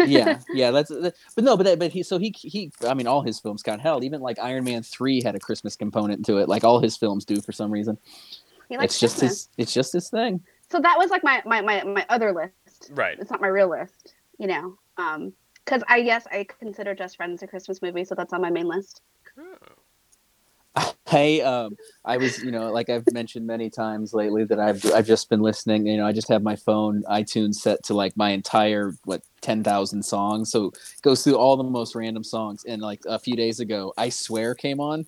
[0.01, 3.07] yeah, yeah, that's that, but no, but that, but he so he he I mean
[3.07, 6.39] all his films got Hell, even like Iron Man three had a Christmas component to
[6.39, 6.49] it.
[6.49, 7.97] Like all his films do for some reason.
[8.69, 9.21] He likes it's Christmas.
[9.21, 9.49] just his.
[9.59, 10.41] It's just his thing.
[10.69, 12.55] So that was like my my my, my other list
[12.91, 13.19] Right.
[13.19, 14.79] It's not my real list, you know.
[14.99, 15.33] Um,
[15.65, 18.67] because I guess I consider Just Friends a Christmas movie, so that's on my main
[18.67, 19.01] list.
[20.75, 21.53] I oh.
[21.67, 25.29] um I was you know like I've mentioned many times lately that I've I've just
[25.31, 28.93] been listening you know I just have my phone iTunes set to like my entire
[29.05, 33.01] what ten thousand songs so it goes through all the most random songs and like
[33.07, 35.05] a few days ago I swear came on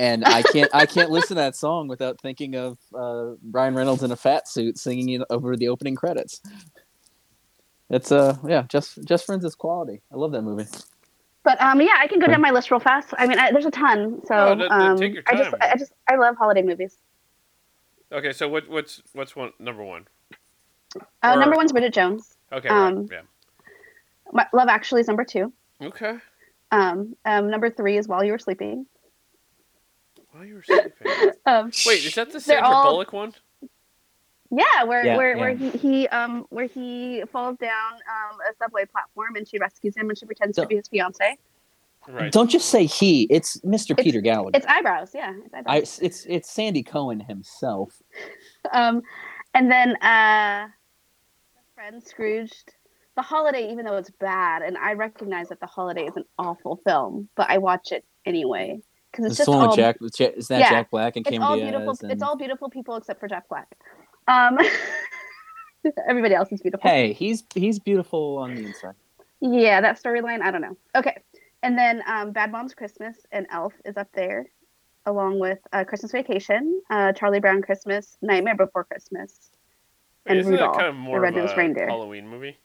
[0.00, 4.02] and I can't I can't listen to that song without thinking of uh, Ryan Reynolds
[4.02, 6.40] in a fat suit singing it over the opening credits.
[7.90, 10.00] It's uh yeah, just just friends is quality.
[10.12, 10.66] I love that movie.
[11.42, 13.12] But um yeah, I can go down my list real fast.
[13.18, 14.22] I mean, I, there's a ton.
[14.26, 16.96] So no, no, um, I just I just I love holiday movies.
[18.12, 20.06] Okay, so what what's what's one number one?
[21.22, 21.36] Uh, or...
[21.36, 22.36] number one's Bridget Jones.
[22.52, 23.22] Okay, um, right.
[24.34, 24.44] yeah.
[24.52, 25.52] Love Actually is number two.
[25.82, 26.14] Okay.
[26.72, 28.86] Um, um, number three is While You Were Sleeping.
[30.30, 30.92] While You Were Sleeping.
[31.46, 32.92] um, Wait, is that the Sandra all...
[32.92, 33.34] Bullock one?
[34.50, 35.40] Yeah, where yeah, where, yeah.
[35.40, 39.96] where he, he um where he falls down um, a subway platform and she rescues
[39.96, 41.36] him and she pretends so, to be his fiance.
[42.08, 42.32] Right.
[42.32, 43.28] Don't just say he.
[43.30, 43.92] It's Mr.
[43.92, 44.56] It's, Peter Gallagher.
[44.56, 45.12] It's eyebrows.
[45.14, 46.00] Yeah, it's eyebrows.
[46.02, 48.02] I, it's it's Sandy Cohen himself.
[48.72, 49.02] um,
[49.54, 50.66] and then uh,
[51.74, 52.74] friend Scrooged.
[53.16, 56.80] The Holiday, even though it's bad, and I recognize that The Holiday is an awful
[56.86, 58.78] film, but I watch it anyway
[59.10, 59.98] because it's, it's just all Jack.
[60.00, 62.08] Is that yeah, Jack Black and it's all Diaz beautiful.
[62.10, 63.66] It's all beautiful people except for Jack Black.
[64.28, 64.58] Um,
[66.08, 66.88] everybody else is beautiful.
[66.88, 68.94] Hey, he's he's beautiful on the inside.
[69.40, 70.42] Yeah, that storyline.
[70.42, 70.76] I don't know.
[70.94, 71.16] Okay,
[71.62, 74.46] and then um, Bad Moms Christmas and Elf is up there,
[75.06, 79.50] along with uh, Christmas Vacation, uh, Charlie Brown Christmas, Nightmare Before Christmas,
[80.26, 81.88] and Rudolph, kind of the Red-Nosed Reindeer.
[81.88, 82.58] Halloween movie.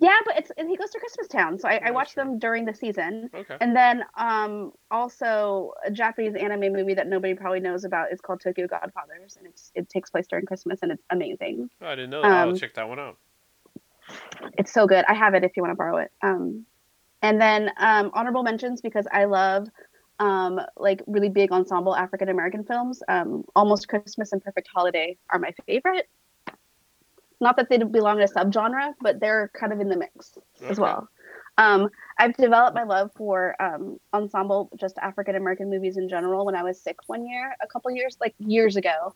[0.00, 3.28] Yeah, but it's he goes to Christmas Town, so I, I them during the season.
[3.34, 3.56] Okay.
[3.60, 8.40] And then um, also a Japanese anime movie that nobody probably knows about is called
[8.40, 11.68] Tokyo Godfathers, and it's it takes place during Christmas, and it's amazing.
[11.82, 12.22] Oh, I didn't know.
[12.22, 12.30] That.
[12.32, 13.18] I'll um, check that one out.
[14.56, 15.04] It's so good.
[15.06, 16.10] I have it if you want to borrow it.
[16.22, 16.64] Um,
[17.20, 19.68] and then um, honorable mentions because I love
[20.18, 23.02] um, like really big ensemble African American films.
[23.06, 26.08] Um, Almost Christmas and Perfect Holiday are my favorite.
[27.40, 30.70] Not that they belong in a subgenre, but they're kind of in the mix okay.
[30.70, 31.08] as well.
[31.56, 36.44] Um, I've developed my love for um, ensemble, just African American movies in general.
[36.44, 39.14] When I was sick one year, a couple years, like years ago,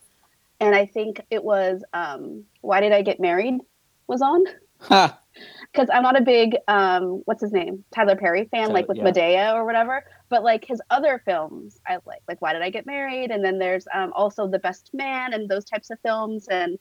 [0.59, 3.59] and I think it was um, "Why Did I Get Married"
[4.07, 4.43] was on.
[4.79, 5.11] Because
[5.75, 5.85] huh.
[5.93, 9.03] I'm not a big um, what's his name Tyler Perry fan, like with yeah.
[9.05, 10.03] Madea or whatever.
[10.29, 12.21] But like his other films, I like.
[12.27, 15.47] Like "Why Did I Get Married," and then there's um, also "The Best Man" and
[15.47, 16.47] those types of films.
[16.47, 16.77] And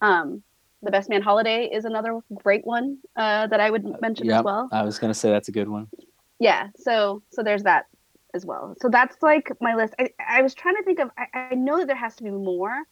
[0.00, 0.42] um,
[0.84, 4.40] the Best Man Holiday is another great one uh, that I would uh, mention yep,
[4.40, 4.68] as well.
[4.70, 5.88] I was gonna say that's a good one.
[6.38, 7.86] Yeah, so so there's that
[8.34, 8.76] as well.
[8.80, 9.94] So that's like my list.
[9.98, 11.10] I, I was trying to think of.
[11.16, 12.82] I, I know that there has to be more,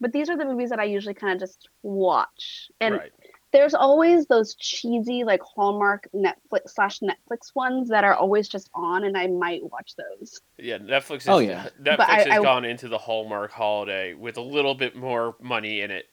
[0.00, 2.70] but these are the movies that I usually kind of just watch.
[2.80, 3.10] And right.
[3.52, 9.02] there's always those cheesy like Hallmark Netflix slash Netflix ones that are always just on,
[9.04, 10.40] and I might watch those.
[10.56, 11.12] Yeah, Netflix.
[11.12, 14.42] Oh, is, oh yeah, Netflix but has I, gone into the Hallmark holiday with a
[14.42, 16.04] little bit more money in it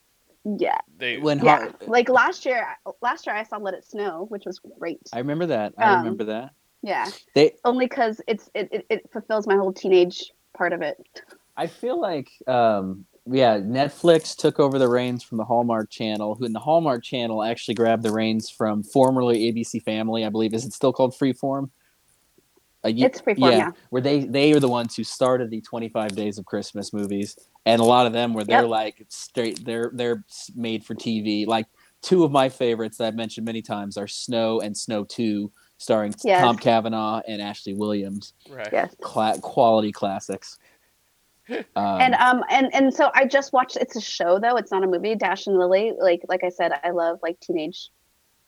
[0.56, 0.78] yeah.
[0.98, 1.70] They when yeah.
[1.86, 2.66] like last year
[3.02, 5.00] last year I saw Let It Snow, which was great.
[5.12, 5.74] I remember that.
[5.76, 6.50] I um, remember that.
[6.82, 7.08] Yeah.
[7.34, 10.96] They only cuz it's it, it, it fulfills my whole teenage part of it.
[11.56, 16.46] I feel like um yeah, Netflix took over the reins from the Hallmark Channel, who
[16.46, 20.54] in the Hallmark Channel actually grabbed the reins from formerly ABC Family, I believe.
[20.54, 21.68] Is it still called Freeform?
[22.96, 26.38] it's Freeform, yeah, yeah, Where they they are the ones who started the 25 Days
[26.38, 28.70] of Christmas movies, and a lot of them where they're yep.
[28.70, 30.24] like straight they're they're
[30.54, 31.46] made for TV.
[31.46, 31.66] Like
[32.02, 36.14] two of my favorites that I've mentioned many times are Snow and Snow Two, starring
[36.24, 36.40] yes.
[36.42, 38.32] Tom Cavanagh and Ashley Williams.
[38.48, 38.68] Right.
[38.72, 38.94] Yes.
[39.02, 40.58] Cla- quality classics.
[41.50, 41.62] Um,
[42.02, 43.76] and um and and so I just watched.
[43.78, 44.56] It's a show though.
[44.56, 45.14] It's not a movie.
[45.14, 45.94] Dash and Lily.
[45.98, 47.88] Like like I said, I love like teenage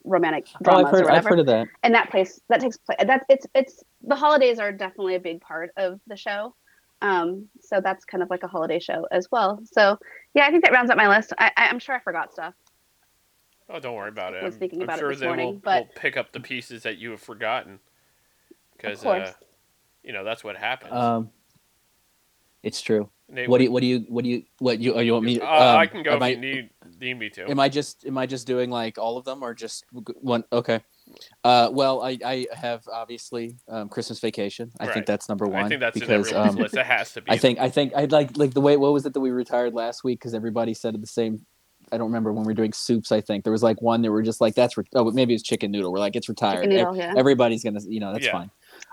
[0.04, 1.26] romantic dramas oh, I've heard, or whatever.
[1.26, 1.68] I've heard of that.
[1.82, 2.98] And that place that takes place.
[3.06, 6.54] That's it's it's the holidays are definitely a big part of the show.
[7.02, 9.60] Um, so that's kind of like a holiday show as well.
[9.64, 9.98] So
[10.34, 11.32] yeah, I think that rounds up my list.
[11.38, 12.54] I, I'm sure I forgot stuff.
[13.70, 14.42] Oh, don't worry about it.
[14.44, 15.84] I'm, I'm about sure it they morning, will, but...
[15.86, 17.78] will, pick up the pieces that you have forgotten
[18.76, 19.32] because, uh,
[20.02, 20.92] you know, that's what happens.
[20.92, 21.30] Um,
[22.62, 23.08] it's true.
[23.32, 25.24] Nate, what do you what do you what do you what you, oh, you want
[25.24, 25.38] me?
[25.38, 27.50] To, uh, um, I can go if I, you need need me to.
[27.50, 30.44] Am I just am I just doing like all of them or just one?
[30.52, 30.80] Okay.
[31.42, 34.70] Uh, well, I, I have obviously um, Christmas Vacation.
[34.78, 34.94] I right.
[34.94, 35.64] think that's number one.
[35.64, 36.76] I think that's because um, list.
[36.76, 37.30] It has to be.
[37.30, 39.74] I think I think I like like the way what was it that we retired
[39.74, 41.44] last week because everybody said the same.
[41.92, 43.10] I don't remember when we were doing soups.
[43.10, 45.42] I think there was like one that were just like that's re- oh maybe it's
[45.42, 45.92] chicken noodle.
[45.92, 46.68] We're like it's retired.
[46.68, 47.14] Noodle, yeah.
[47.16, 48.32] Everybody's gonna you know that's yeah.
[48.32, 48.50] fine.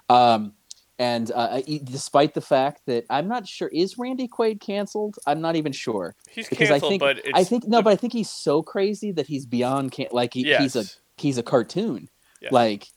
[0.10, 0.54] Um,
[1.00, 5.56] and uh, despite the fact that I'm not sure is Randy Quaid canceled, I'm not
[5.56, 6.16] even sure.
[6.32, 7.84] He's because canceled, I think, but I think no, the...
[7.84, 10.62] but I think he's so crazy that he's beyond can- like he, yes.
[10.64, 10.84] he's a
[11.22, 12.10] he's a cartoon,
[12.42, 12.52] yes.
[12.52, 12.88] like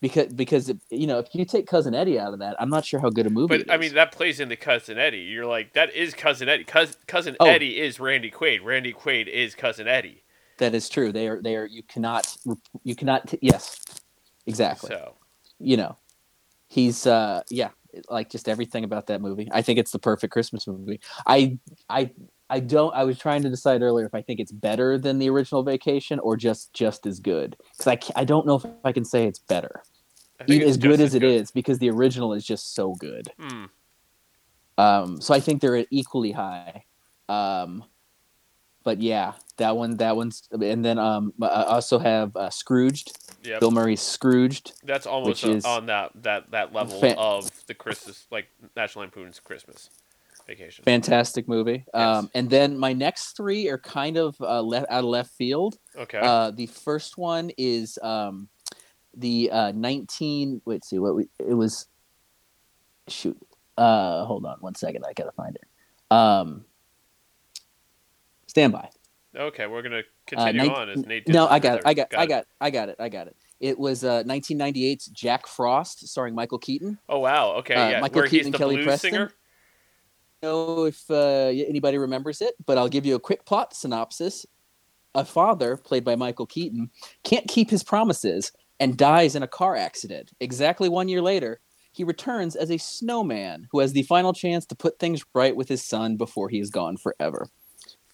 [0.00, 3.00] because because you know if you take Cousin Eddie out of that, I'm not sure
[3.00, 3.58] how good a movie.
[3.58, 5.18] But I mean that plays into Cousin Eddie.
[5.22, 6.62] You're like that is Cousin Eddie.
[6.62, 7.46] Cousin, Cousin oh.
[7.46, 8.60] Eddie is Randy Quaid.
[8.62, 10.22] Randy Quaid is Cousin Eddie.
[10.58, 11.10] That is true.
[11.10, 12.36] They are they are you cannot
[12.84, 13.84] you cannot yes
[14.46, 14.90] exactly.
[14.90, 15.14] So
[15.58, 15.96] you know
[16.68, 17.70] he's uh yeah
[18.08, 22.10] like just everything about that movie i think it's the perfect christmas movie i i
[22.50, 25.28] i don't i was trying to decide earlier if i think it's better than the
[25.28, 29.04] original vacation or just just as good because i i don't know if i can
[29.04, 29.82] say it's better
[30.46, 31.48] it, it's as good as, as good.
[31.54, 33.68] because the original is just so good mm.
[34.76, 36.84] um so i think they're equally high
[37.30, 37.82] um
[38.84, 43.60] but yeah that one that one's and then um i also have uh, scrooged Yep.
[43.60, 44.72] Bill Murray's Scrooged.
[44.84, 49.38] That's almost a, on that that that level fan- of the Christmas, like National Lampoon's
[49.38, 49.90] Christmas
[50.46, 50.84] Vacation.
[50.84, 51.84] Fantastic movie.
[51.94, 52.02] Yes.
[52.02, 55.78] Um, and then my next three are kind of uh, left out of left field.
[55.96, 56.18] Okay.
[56.18, 58.48] Uh, the first one is um,
[59.16, 60.60] the uh, nineteen.
[60.64, 61.86] Wait, see what we it was.
[63.06, 63.38] Shoot.
[63.76, 65.04] Uh, hold on one second.
[65.08, 65.64] I gotta find it.
[66.10, 66.64] Um,
[68.48, 68.88] stand by.
[69.36, 70.88] Okay, we're gonna uh, continue uh, on.
[70.88, 73.08] As Nate no, I got, it, I got, got I got, I got it, I
[73.10, 73.36] got it.
[73.60, 76.98] It was uh, 1998's Jack Frost, starring Michael Keaton.
[77.08, 79.10] Oh wow, okay, uh, Michael Where Keaton and Kelly Preston.
[79.10, 79.32] Singer?
[80.42, 83.74] I don't know if uh, anybody remembers it, but I'll give you a quick plot
[83.74, 84.46] synopsis.
[85.14, 86.90] A father, played by Michael Keaton,
[87.24, 90.30] can't keep his promises and dies in a car accident.
[90.40, 91.60] Exactly one year later,
[91.92, 95.68] he returns as a snowman who has the final chance to put things right with
[95.68, 97.48] his son before he is gone forever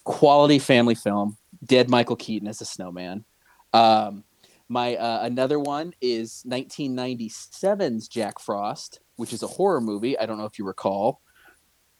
[0.04, 1.36] quality family film.
[1.64, 3.24] Dead Michael Keaton as a snowman.
[3.72, 4.24] Um,
[4.68, 10.16] my uh, another one is 1997's Jack Frost, which is a horror movie.
[10.18, 11.20] I don't know if you recall.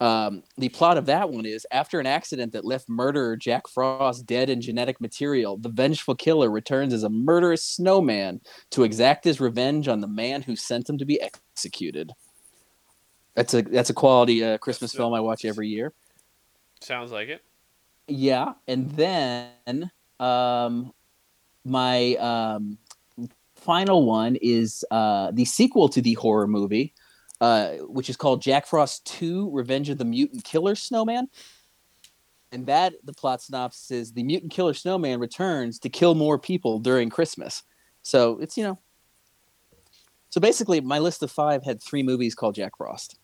[0.01, 4.27] Um, the plot of that one is after an accident that left murderer Jack Frost
[4.27, 8.41] dead in genetic material, the vengeful killer returns as a murderous snowman
[8.71, 12.13] to exact his revenge on the man who sent him to be executed.
[13.35, 15.93] That's a that's a quality uh, Christmas film I watch every year.
[16.81, 17.43] Sounds like it.
[18.07, 19.91] Yeah, and then
[20.21, 20.93] um,
[21.65, 22.79] my um,
[23.57, 26.93] final one is uh, the sequel to the horror movie,
[27.41, 31.29] uh, which is called Jack Frost Two: Revenge of the Mutant Killer Snowman.
[32.53, 36.79] And that the plot synopsis is the mutant killer snowman returns to kill more people
[36.79, 37.65] during Christmas.
[38.05, 38.79] So it's you know.
[40.31, 43.17] So basically, my list of five had three movies called Jack Frost.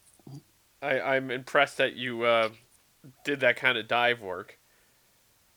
[0.82, 2.48] I, I'm impressed that you uh,
[3.24, 4.58] did that kind of dive work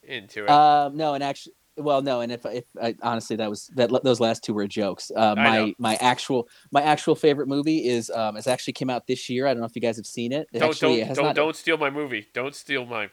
[0.05, 0.49] into it.
[0.49, 4.19] Um, no, and actually, well, no, and if if I, honestly, that was that those
[4.19, 5.11] last two were jokes.
[5.15, 9.29] Uh, my my actual my actual favorite movie is um, it's actually came out this
[9.29, 9.47] year.
[9.47, 10.47] I don't know if you guys have seen it.
[10.51, 11.35] it don't actually, don't it don't, not...
[11.35, 12.27] don't steal my movie.
[12.33, 13.09] Don't steal mine.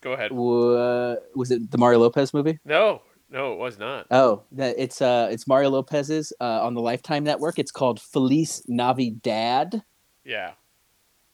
[0.00, 0.30] Go ahead.
[0.30, 2.58] Uh, was it the Mario Lopez movie?
[2.64, 4.06] No, no, it was not.
[4.10, 7.58] Oh, that it's uh it's Mario Lopez's uh, on the Lifetime Network.
[7.58, 9.82] It's called Feliz Navidad.
[10.24, 10.52] Yeah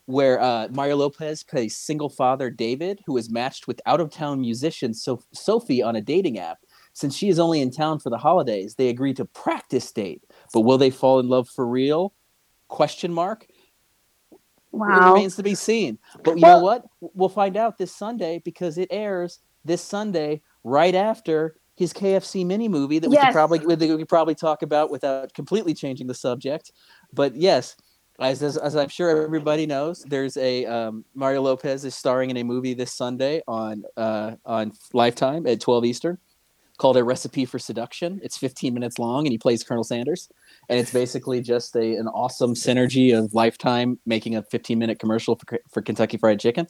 [0.07, 4.41] where uh, Mario Lopez plays single father David, who is matched with out of town
[4.41, 6.59] musician so- Sophie on a dating app.
[6.95, 10.23] Since she is only in town for the holidays, they agree to practice date.
[10.53, 12.13] But will they fall in love for real?
[12.69, 13.47] Question mark.
[14.73, 14.89] Wow.
[14.89, 15.99] It remains to be seen.
[16.23, 16.85] But you well, know what?
[17.01, 22.69] We'll find out this Sunday because it airs this Sunday right after his KFC mini
[22.69, 23.27] movie that we yes.
[23.27, 26.73] could probably we could probably talk about without completely changing the subject.
[27.15, 27.75] But yes,
[28.23, 32.37] as, as, as I'm sure everybody knows, there's a um, Mario Lopez is starring in
[32.37, 36.19] a movie this Sunday on uh, on Lifetime at 12 Eastern
[36.79, 38.21] called A Recipe for Seduction.
[38.23, 40.29] It's 15 minutes long, and he plays Colonel Sanders.
[40.69, 45.35] And it's basically just a an awesome synergy of Lifetime making a 15 minute commercial
[45.35, 46.69] for, for Kentucky Fried Chicken.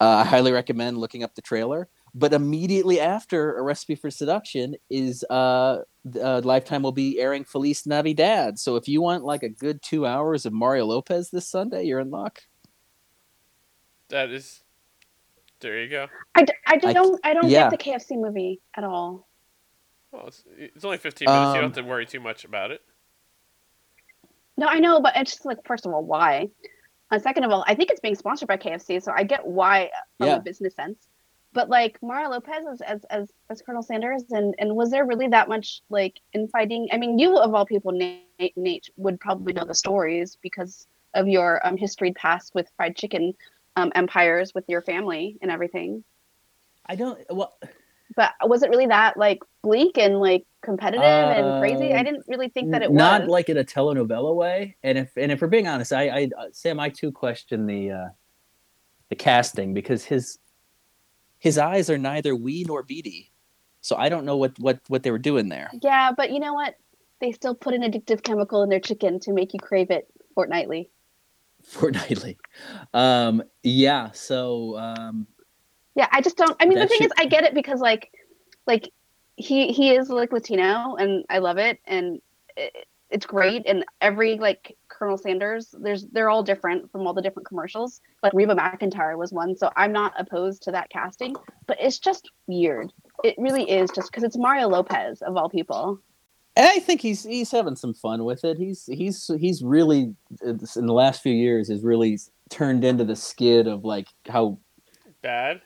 [0.00, 1.88] Uh, I highly recommend looking up the trailer.
[2.14, 5.80] But immediately after A Recipe for Seduction is uh,
[6.22, 8.58] uh, Lifetime will be airing Feliz Navidad.
[8.58, 12.00] So if you want like a good two hours of Mario Lopez this Sunday, you're
[12.00, 12.42] in luck.
[14.08, 14.62] That is,
[15.60, 16.06] there you go.
[16.34, 17.70] I, d- I I, don't I don't yeah.
[17.70, 19.28] get the KFC movie at all.
[20.12, 21.38] Well, it's, it's only 15 minutes.
[21.38, 22.80] Um, you don't um, have to worry too much about it.
[24.56, 26.48] No, I know, but it's just like first of all, why?
[27.10, 29.46] And uh, second of all, I think it's being sponsored by KFC, so I get
[29.46, 30.36] why from uh, yeah.
[30.36, 31.08] a business sense
[31.56, 35.48] but like Mario Lopez as as as, Colonel Sanders, and and was there really that
[35.48, 36.88] much like infighting?
[36.92, 41.26] I mean, you of all people, Nate, Nate would probably know the stories because of
[41.28, 43.32] your um history past with fried chicken
[43.76, 46.04] um empires with your family and everything.
[46.84, 47.56] I don't well.
[48.14, 51.92] But was it really that like bleak and like competitive uh, and crazy?
[51.94, 53.26] I um, didn't really think that it not was.
[53.28, 54.76] Not like in a telenovela way.
[54.84, 58.04] And if and if we're being honest, I, I Sam, I too question the uh
[59.08, 60.38] the casting because his
[61.38, 63.30] his eyes are neither wee nor beady.
[63.80, 65.70] So I don't know what what what they were doing there.
[65.82, 66.74] Yeah, but you know what?
[67.20, 70.90] They still put an addictive chemical in their chicken to make you crave it fortnightly.
[71.62, 72.36] Fortnightly.
[72.92, 75.26] Um yeah, so um
[75.94, 77.06] Yeah, I just don't I mean the thing should...
[77.06, 78.10] is I get it because like
[78.66, 78.92] like
[79.36, 82.20] he he is like Latino and I love it and
[82.56, 87.14] it, eh, it's great and every like colonel sanders there's they're all different from all
[87.14, 91.36] the different commercials But reba mcentire was one so i'm not opposed to that casting
[91.66, 92.92] but it's just weird
[93.22, 96.00] it really is just because it's mario lopez of all people
[96.56, 100.14] and i think he's he's having some fun with it he's he's he's really
[100.44, 102.18] in the last few years has really
[102.50, 104.58] turned into the skid of like how
[105.22, 105.60] bad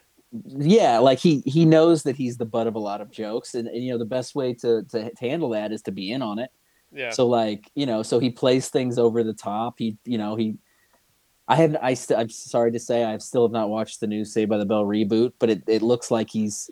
[0.59, 3.67] yeah like he he knows that he's the butt of a lot of jokes and,
[3.69, 6.23] and you know the best way to, to to handle that is to be in
[6.23, 6.51] on it
[6.93, 7.11] yeah.
[7.11, 9.77] So like, you know, so he plays things over the top.
[9.79, 10.57] He, you know, he
[11.49, 14.25] I have I st- I'm sorry to say I've still have not watched the new
[14.25, 16.71] Saved by the Bell reboot, but it, it looks like he's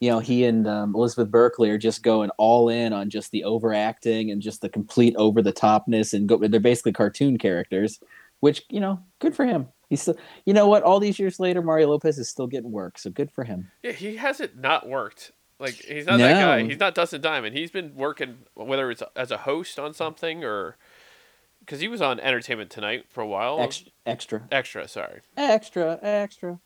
[0.00, 3.44] you know, he and um, Elizabeth Berkley are just going all in on just the
[3.44, 8.00] overacting and just the complete over the topness and go, they're basically cartoon characters,
[8.40, 9.68] which, you know, good for him.
[9.90, 10.82] He's still, you know what?
[10.82, 13.70] All these years later, Mario Lopez is still getting work, so good for him.
[13.84, 15.30] Yeah, he hasn't not worked
[15.62, 16.26] like he's not no.
[16.26, 16.62] that guy.
[16.64, 17.56] He's not Dustin Diamond.
[17.56, 20.76] He's been working whether it's as a host on something or
[21.60, 23.60] because he was on Entertainment Tonight for a while.
[23.60, 24.88] Extra, extra, extra.
[24.88, 26.58] Sorry, extra, extra.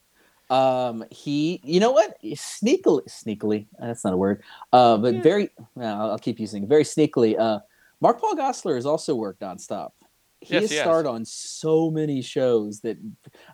[0.49, 2.21] Um, he, you know what?
[2.23, 3.67] Sneakily, sneakily.
[3.79, 4.43] That's not a word.
[4.73, 5.23] Uh, but yeah.
[5.23, 5.51] very.
[5.81, 7.39] I'll keep using very sneakily.
[7.39, 7.61] Uh,
[8.01, 9.93] Mark-Paul Gosselaar has also worked nonstop
[10.41, 10.81] he yes, has yes.
[10.83, 12.99] starred on so many shows that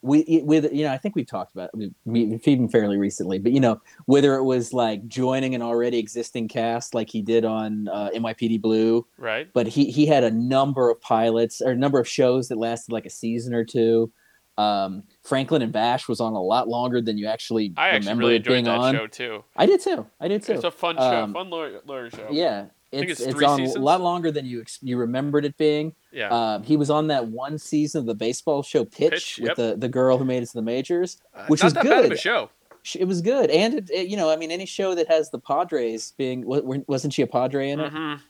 [0.03, 3.61] we with you know I think we've talked about it, even fairly recently, but you
[3.61, 8.11] know whether it was like joining an already existing cast like he did on uh,
[8.15, 9.49] NYPD Blue, right?
[9.53, 12.93] But he he had a number of pilots or a number of shows that lasted
[12.93, 14.11] like a season or two.
[14.59, 18.19] Um, Franklin and Bash was on a lot longer than you actually I remember actually
[18.25, 18.97] really it being on.
[18.97, 19.45] I did too.
[19.57, 20.07] I did too.
[20.21, 20.53] I did too.
[20.55, 22.27] It's a fun show, um, fun lawyer, lawyer show.
[22.31, 23.77] Yeah, it's, it's, it's on seasons?
[23.77, 25.95] a lot longer than you you remembered it being.
[26.13, 26.29] Yeah.
[26.29, 29.57] Um, he was on that one season of the baseball show Pitch, Pitch with yep.
[29.57, 32.19] the, the girl who made it to the majors, uh, which uh, was good.
[32.19, 32.51] show.
[32.99, 35.39] It was good, and it, it, you know, I mean, any show that has the
[35.39, 37.93] Padres being wasn't she a Padre in it?
[37.93, 38.21] Mm-hmm.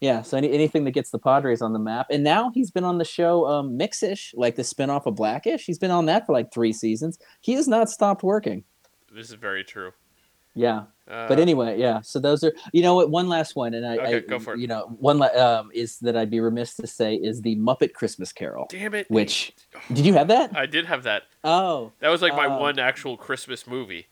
[0.00, 2.84] Yeah, so any, anything that gets the Padres on the map, and now he's been
[2.84, 5.64] on the show um, Mixed-ish, like the spinoff of Blackish.
[5.64, 7.18] He's been on that for like three seasons.
[7.40, 8.64] He has not stopped working.
[9.10, 9.92] This is very true.
[10.54, 12.00] Yeah, but uh, anyway, yeah.
[12.00, 13.10] So those are, you know what?
[13.10, 14.60] One last one, and I, okay, I go for it.
[14.60, 17.92] You know, one la- um, is that I'd be remiss to say is the Muppet
[17.92, 18.66] Christmas Carol.
[18.70, 19.10] Damn it!
[19.10, 19.52] Which
[19.92, 20.56] did you have that?
[20.56, 21.24] I did have that.
[21.42, 24.06] Oh, that was like my uh, one actual Christmas movie.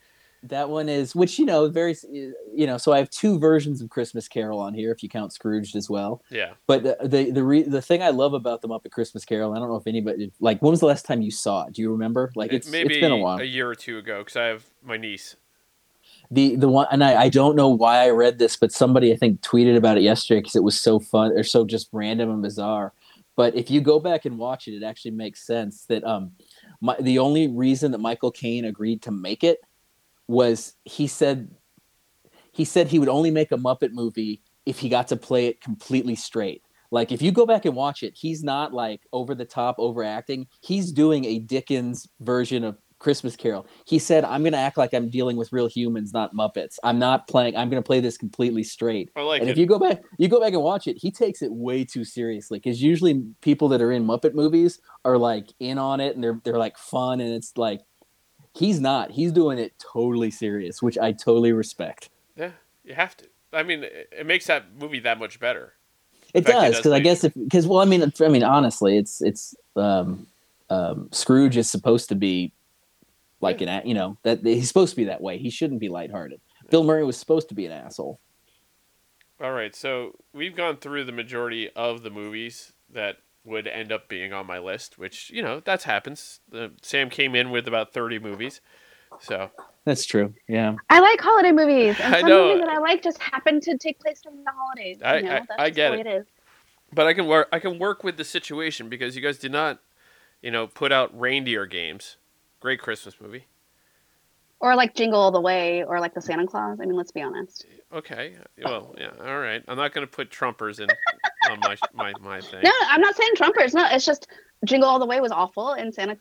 [0.47, 2.77] That one is, which you know, very, you know.
[2.77, 5.89] So I have two versions of Christmas Carol on here, if you count Scrooged as
[5.89, 6.21] well.
[6.31, 6.55] Yeah.
[6.67, 9.59] But the the the, re- the thing I love about the Muppet Christmas Carol, I
[9.59, 11.73] don't know if anybody like, when was the last time you saw it?
[11.75, 12.33] Do you remember?
[12.35, 14.47] Like, it's it maybe it's been a while, a year or two ago, because I
[14.47, 15.37] have my niece
[16.33, 19.17] the the one and I, I don't know why I read this, but somebody I
[19.17, 22.43] think tweeted about it yesterday because it was so fun or so just random and
[22.43, 22.95] bizarre.
[23.37, 26.33] But if you go back and watch it, it actually makes sense that um
[26.81, 29.59] my, the only reason that Michael Caine agreed to make it
[30.27, 31.51] was he said
[32.53, 35.61] he said he would only make a Muppet movie if he got to play it
[35.61, 36.63] completely straight.
[36.91, 40.47] Like if you go back and watch it, he's not like over the top overacting.
[40.63, 43.67] He's doing a Dickens version of Christmas Carol.
[43.85, 46.79] He said, "I'm going to act like I'm dealing with real humans, not Muppets.
[46.85, 47.57] I'm not playing.
[47.57, 49.53] I'm going to play this completely straight." I like and it.
[49.53, 50.97] if you go back, you go back and watch it.
[50.97, 55.19] He takes it way too seriously because usually people that are in Muppet movies are
[55.19, 57.83] like in on it and they're they're like fun and it's like
[58.55, 59.11] he's not.
[59.11, 62.09] He's doing it totally serious, which I totally respect.
[62.37, 62.53] Yeah,
[62.85, 63.27] you have to.
[63.53, 65.75] I mean, it makes that movie that much better.
[66.35, 69.55] It does because I guess if because well, I mean, I mean, honestly, it's it's
[69.77, 70.27] um,
[70.71, 72.53] um, Scrooge is supposed to be
[73.43, 75.37] like an you know that he's supposed to be that way.
[75.37, 76.41] He shouldn't be lighthearted.
[76.65, 76.71] Yeah.
[76.71, 78.21] Bill Murray was supposed to be an asshole.
[79.41, 84.07] All right, so we've gone through the majority of the movies that would end up
[84.09, 86.41] being on my list, which you know that happens.
[86.55, 88.61] Uh, Sam came in with about thirty movies,
[89.21, 89.51] so
[89.85, 90.33] that's true.
[90.49, 93.99] Yeah, I like holiday movies, and some movies that I like just happen to take
[93.99, 94.99] place during the holidays.
[95.05, 96.07] I, you know, that's I, get it.
[96.07, 96.29] it
[96.95, 97.49] but I can work.
[97.53, 99.81] I can work with the situation because you guys did not,
[100.41, 102.17] you know, put out reindeer games
[102.63, 103.45] Great Christmas movie.
[104.61, 106.79] Or like Jingle All the Way, or like the Santa Claus.
[106.81, 107.67] I mean, let's be honest.
[107.93, 108.37] Okay.
[108.65, 109.11] Well, yeah.
[109.21, 109.61] All right.
[109.67, 110.89] I'm not going to put Trumpers in
[111.51, 112.61] on my, my my thing.
[112.63, 113.75] No, I'm not saying Trumpers.
[113.75, 114.29] No, it's just
[114.65, 116.17] Jingle All the Way was awful, and Santa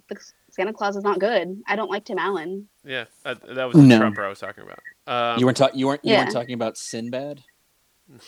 [0.49, 1.61] Santa Claus is not good.
[1.67, 2.67] I don't like Tim Allen.
[2.83, 3.99] Yeah, that, that was the no.
[3.99, 4.79] Trumper I was talking about.
[5.33, 5.77] Um, you weren't talking.
[5.79, 6.03] You weren't.
[6.03, 6.21] You yeah.
[6.21, 7.43] weren't talking about Sinbad.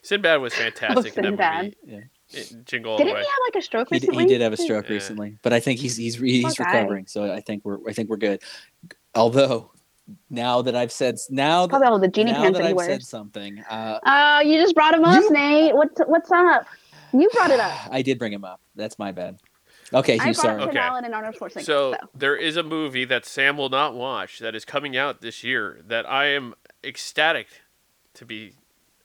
[0.00, 1.26] Sinbad was fantastic oh, Sinbad.
[1.32, 1.76] in that movie.
[1.84, 1.98] Yeah
[2.64, 2.96] jingle.
[2.96, 4.24] Didn't he have like a stroke recently?
[4.24, 4.94] He, did have a stroke yeah.
[4.94, 7.06] recently, but I think he's he's he's recovering.
[7.06, 8.42] So I think we're I think we're good.
[9.14, 9.72] Although
[10.30, 13.58] now that I've said now that all the genie pants that, that I've said something.
[13.70, 15.74] Uh, uh, you just brought him up, you, Nate.
[15.74, 16.66] What's what's up?
[17.12, 17.72] You brought it up.
[17.90, 18.60] I did bring him up.
[18.74, 19.38] That's my bad.
[19.94, 20.62] Okay, he's sorry.
[20.62, 20.90] Okay.
[21.56, 25.20] So, so, there is a movie that Sam will not watch that is coming out
[25.20, 27.46] this year that I am ecstatic
[28.14, 28.54] to be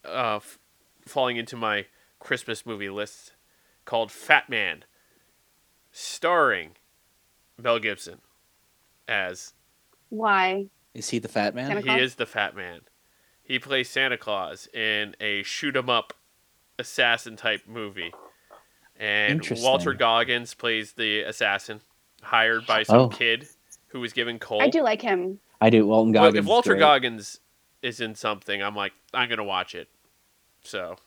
[0.05, 0.57] uh, f-
[1.05, 1.87] falling into my
[2.27, 3.31] Christmas movie list
[3.85, 4.83] called Fat Man,
[5.93, 6.71] starring
[7.57, 8.19] Mel Gibson
[9.07, 9.53] as.
[10.09, 10.65] Why?
[10.93, 11.81] Is he the fat man?
[11.81, 12.81] he is the fat man.
[13.43, 16.11] He plays Santa Claus in a shoot 'em up
[16.77, 18.11] assassin type movie.
[18.99, 21.79] And Walter Goggins plays the assassin
[22.23, 23.07] hired by some oh.
[23.07, 23.47] kid
[23.89, 24.61] who was given coal.
[24.61, 25.39] I do like him.
[25.61, 25.87] I do.
[25.87, 26.33] Walton Goggins.
[26.33, 26.79] Well, if Walter great.
[26.79, 27.39] Goggins
[27.81, 29.87] is in something, I'm like, I'm gonna watch it.
[30.61, 30.97] So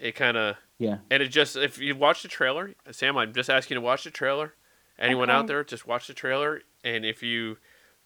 [0.00, 0.98] it kind of yeah.
[1.10, 4.04] And it just if you watch the trailer, Sam, I'm just asking you to watch
[4.04, 4.54] the trailer.
[4.98, 5.36] Anyone okay.
[5.38, 6.62] out there, just watch the trailer.
[6.82, 7.58] And if you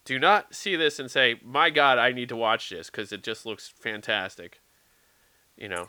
[0.05, 3.22] do not see this and say, "My God, I need to watch this" because it
[3.22, 4.61] just looks fantastic,
[5.57, 5.86] you know.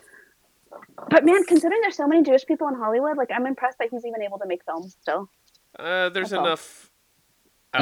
[1.10, 4.04] But man, considering there's so many Jewish people in Hollywood, like I'm impressed that he's
[4.04, 5.28] even able to make films still.
[5.76, 6.90] Uh, there's That's enough.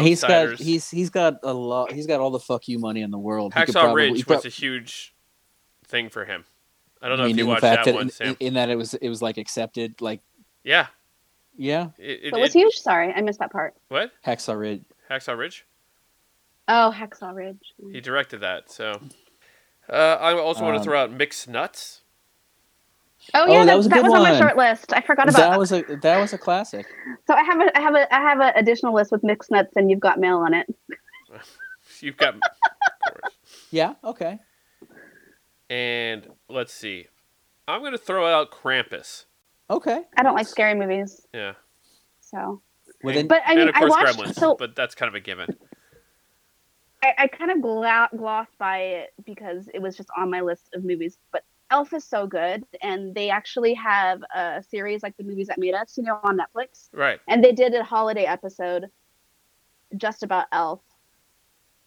[0.01, 1.93] He's got he's he's got a lot.
[1.93, 3.53] He's got all the fuck you money in the world.
[3.53, 5.15] Hacksaw he could probably, Ridge he was a huge
[5.87, 6.45] thing for him.
[7.05, 9.11] I don't know if you watched that, that, one, in, in, that it was it
[9.11, 10.21] was like accepted, like
[10.65, 10.87] yeah,
[11.55, 11.91] yeah.
[11.99, 12.77] It, it, what was huge?
[12.79, 13.75] Sorry, I missed that part.
[13.89, 14.83] What Hacksaw Ridge?
[15.11, 15.67] Hacksaw Ridge.
[16.67, 17.75] Oh, Hacksaw Ridge.
[17.93, 18.99] He directed that, so
[19.93, 22.01] uh, I also um, want to throw out Mixed Nuts.
[23.35, 24.95] Oh, oh yeah, oh, that, was, that was on my short list.
[24.95, 25.51] I forgot about that.
[25.51, 26.87] That was a that was a classic.
[27.27, 29.75] So I have a I have a I have an additional list with Mixed Nuts,
[29.77, 30.67] and you've got mail on it.
[32.01, 32.37] you've got.
[33.71, 33.93] yeah.
[34.03, 34.39] Okay.
[35.75, 37.09] And let's see.
[37.67, 39.25] I'm going to throw out Krampus.
[39.69, 40.03] Okay.
[40.17, 41.27] I don't like scary movies.
[41.35, 41.55] Yeah.
[42.21, 42.63] So.
[43.03, 45.49] Well, then, but I mean, I watched, Gremlins, so, but that's kind of a given.
[47.03, 50.69] I, I kind of gla- glossed by it because it was just on my list
[50.75, 51.19] of movies.
[51.33, 55.59] But Elf is so good, and they actually have a series like the movies that
[55.59, 56.89] made us, you know, on Netflix.
[56.93, 57.19] Right.
[57.27, 58.87] And they did a holiday episode
[59.97, 60.81] just about Elf,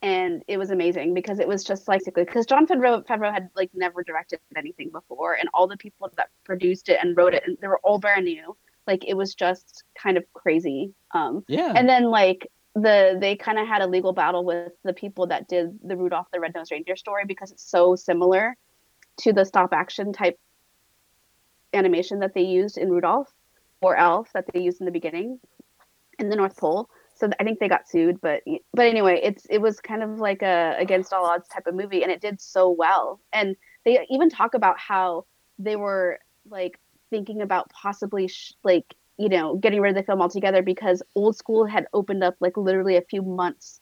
[0.02, 3.72] and it was amazing because it was just like because Jon Favreau, Favreau had like
[3.74, 7.58] never directed anything before, and all the people that produced it and wrote it, and
[7.62, 8.56] they were all brand new.
[8.86, 10.94] Like it was just kind of crazy.
[11.14, 11.74] Um, yeah.
[11.76, 15.48] And then like the they kind of had a legal battle with the people that
[15.48, 18.56] did the Rudolph the Red-Nosed Reindeer story because it's so similar
[19.22, 20.40] to the stop action type
[21.74, 23.32] animation that they used in Rudolph
[23.82, 25.40] or Elf that they used in the beginning
[26.20, 26.88] in the North Pole
[27.18, 28.44] so I think they got sued, but
[28.74, 32.04] but anyway, it's it was kind of like a against all odds type of movie,
[32.04, 33.20] and it did so well.
[33.34, 33.56] And
[33.86, 35.26] they even talk about how
[35.58, 38.86] they were like thinking about possibly sh- like
[39.18, 42.56] you know getting rid of the film altogether because Old School had opened up like
[42.56, 43.82] literally a few months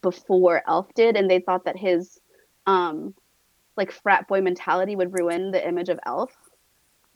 [0.00, 2.20] before Elf did, and they thought that his
[2.66, 3.14] um
[3.76, 6.30] like frat boy mentality would ruin the image of Elf.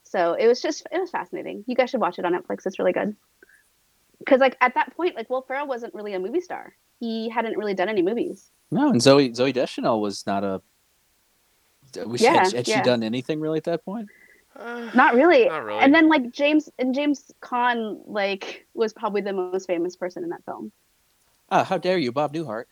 [0.03, 1.63] So it was just it was fascinating.
[1.69, 2.67] You guys should watch it on Netflix.
[2.67, 3.15] It's really good
[4.29, 6.75] because like at that point, like Will Ferrell wasn't really a movie star.
[7.01, 8.51] He hadn't really done any movies.
[8.71, 10.61] No, and Zooey Zooey Deschanel was not a.
[12.05, 12.77] Was yeah, she, had, yeah.
[12.77, 14.09] she done anything really at that point?
[14.55, 15.47] Uh, not, really.
[15.47, 15.81] not really.
[15.81, 20.31] And then like James and James Caan like was probably the most famous person in
[20.31, 20.71] that film.
[21.51, 22.65] Ah, how dare you, Bob Newhart?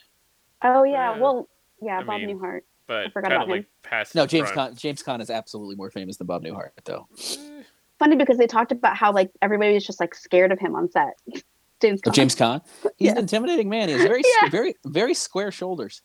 [0.63, 1.49] Oh yeah, uh, well
[1.81, 2.63] yeah, I Bob mean, Newhart.
[2.87, 4.05] But I forgot about like him.
[4.15, 4.77] No, James Caan.
[4.77, 7.07] James Caan is absolutely more famous than Bob Newhart, though.
[7.17, 7.56] Mm,
[7.99, 10.91] funny because they talked about how like everybody was just like scared of him on
[10.91, 11.19] set.
[11.81, 12.09] James Caan.
[12.09, 12.61] Oh, James Caan.
[12.83, 13.11] He's yeah.
[13.13, 13.89] an intimidating man.
[13.89, 14.49] He has very yeah.
[14.49, 16.03] very very square shoulders.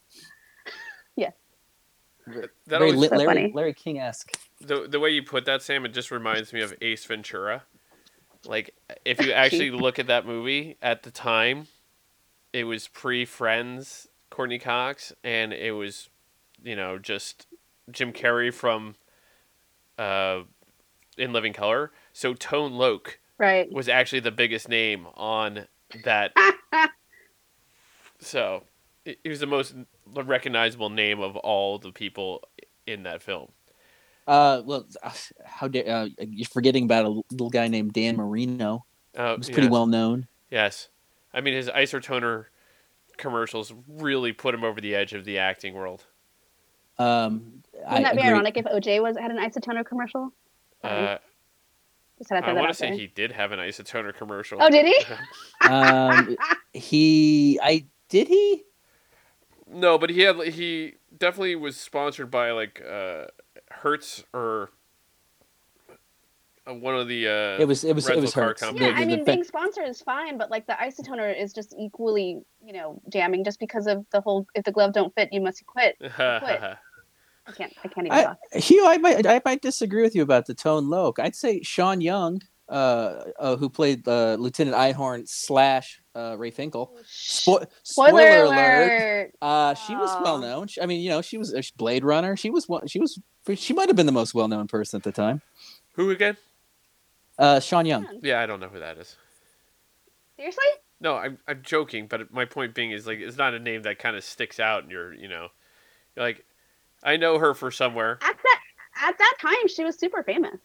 [1.15, 1.33] Yes.
[2.27, 3.51] That very always, Larry, funny.
[3.53, 4.31] Larry King esque.
[4.59, 7.63] The the way you put that, Sam, it just reminds me of Ace Ventura.
[8.45, 8.73] Like
[9.05, 11.67] if you actually look at that movie at the time,
[12.51, 16.09] it was pre Friends, Courteney Cox, and it was,
[16.63, 17.47] you know, just
[17.91, 18.95] Jim Carrey from
[19.97, 20.41] uh
[21.17, 21.91] in Living Color.
[22.13, 23.71] So Tone Loc right.
[23.71, 25.67] was actually the biggest name on
[26.03, 26.33] that.
[28.19, 28.63] so
[29.05, 29.75] he was the most
[30.15, 32.43] recognizable name of all the people
[32.85, 33.47] in that film.
[34.27, 34.85] Uh, well,
[35.45, 38.85] how dare uh, you're forgetting about a little guy named Dan Marino?
[39.17, 39.71] Uh, oh, He's pretty yes.
[39.71, 40.27] well known.
[40.49, 40.89] Yes,
[41.33, 42.45] I mean his Isotoner
[43.17, 46.03] commercials really put him over the edge of the acting world.
[46.99, 48.29] Um, Wouldn't I that be agree.
[48.31, 50.31] ironic if OJ was had an Isotoner commercial?
[50.83, 51.17] Uh,
[52.31, 54.59] I want to say he did have an isotoner commercial.
[54.61, 55.67] Oh, did he?
[55.67, 56.35] um,
[56.73, 58.63] he, I did he?
[59.71, 63.25] No, but he had he definitely was sponsored by like uh
[63.69, 64.69] Hertz or
[66.69, 68.61] uh, one of the uh, it was it was it was Hertz.
[68.75, 72.73] Yeah, I mean, being sponsored is fine, but like the isotoner is just equally you
[72.73, 75.95] know damning, just because of the whole if the glove don't fit, you must quit.
[76.15, 76.61] quit.
[77.47, 77.73] I can't.
[77.83, 78.19] I can't even.
[78.53, 79.25] I, Hugh, I might.
[79.25, 81.19] I might disagree with you about the tone loc.
[81.19, 86.91] I'd say Sean Young, uh, uh who played uh, Lieutenant Einhorn slash uh, Ray Finkel.
[86.95, 87.81] Oh, Spo- spoiler,
[88.11, 89.31] spoiler, alert!
[89.41, 90.67] Uh, she was well known.
[90.81, 92.35] I mean, you know, she was a Blade Runner.
[92.37, 92.67] She was.
[92.87, 93.17] She was.
[93.55, 95.41] She might have been the most well known person at the time.
[95.95, 96.37] Who again?
[97.39, 98.05] Uh, Sean Young.
[98.21, 99.15] Yeah, I don't know who that is.
[100.37, 100.63] Seriously?
[100.99, 103.97] No, I'm I'm joking, but my point being is like it's not a name that
[103.97, 105.47] kind of sticks out in your you know,
[106.15, 106.45] you're like
[107.03, 108.19] I know her for somewhere.
[108.21, 108.59] At that
[109.07, 110.57] at that time, she was super famous,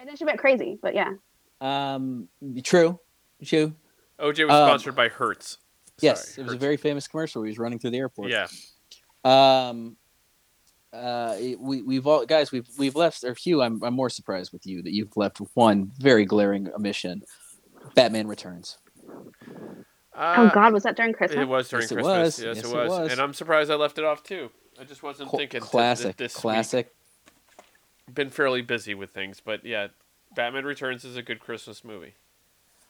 [0.00, 0.78] and then she went crazy.
[0.80, 1.12] But yeah.
[1.60, 2.28] Um.
[2.62, 2.98] True.
[3.44, 3.74] True.
[4.18, 5.58] OJ was um, sponsored by Hertz.
[5.98, 6.46] Sorry, yes, it Hertz.
[6.48, 7.42] was a very famous commercial.
[7.42, 8.30] He was running through the airport.
[8.30, 8.48] Yeah.
[9.24, 9.96] Um.
[10.92, 14.66] Uh, we we've all guys we've we've left or Hugh I'm I'm more surprised with
[14.66, 17.22] you that you've left one very glaring omission,
[17.94, 18.78] Batman Returns.
[20.14, 21.38] Uh, oh God, was that during Christmas?
[21.40, 22.06] It was during yes, Christmas.
[22.06, 22.40] It was.
[22.42, 22.86] Yes, yes, it, was.
[22.98, 23.12] it was.
[23.12, 24.50] And I'm surprised I left it off too.
[24.80, 25.60] I just wasn't thinking.
[25.60, 26.16] Classic.
[26.16, 26.92] Th- classic.
[28.06, 28.14] Week.
[28.14, 29.88] Been fairly busy with things, but yeah,
[30.34, 32.14] Batman Returns is a good Christmas movie.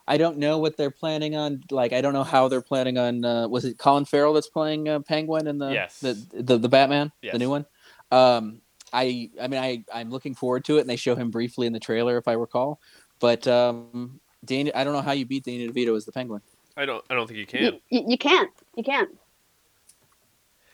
[0.09, 1.64] I don't know what they're planning on.
[1.70, 3.24] Like, I don't know how they're planning on.
[3.24, 5.99] Uh, was it Colin Farrell that's playing uh, Penguin in the yes.
[6.01, 7.32] the, the the Batman, yes.
[7.32, 7.64] the new one?
[8.12, 8.61] Um,
[8.93, 11.72] I I mean, I I'm looking forward to it, and they show him briefly in
[11.72, 12.78] the trailer, if I recall.
[13.20, 16.43] But um, Danny, I don't know how you beat Danny DeVito as the Penguin.
[16.76, 17.03] I don't.
[17.09, 17.62] I don't think you can.
[17.62, 18.51] You, you, you can't.
[18.76, 19.09] You can't.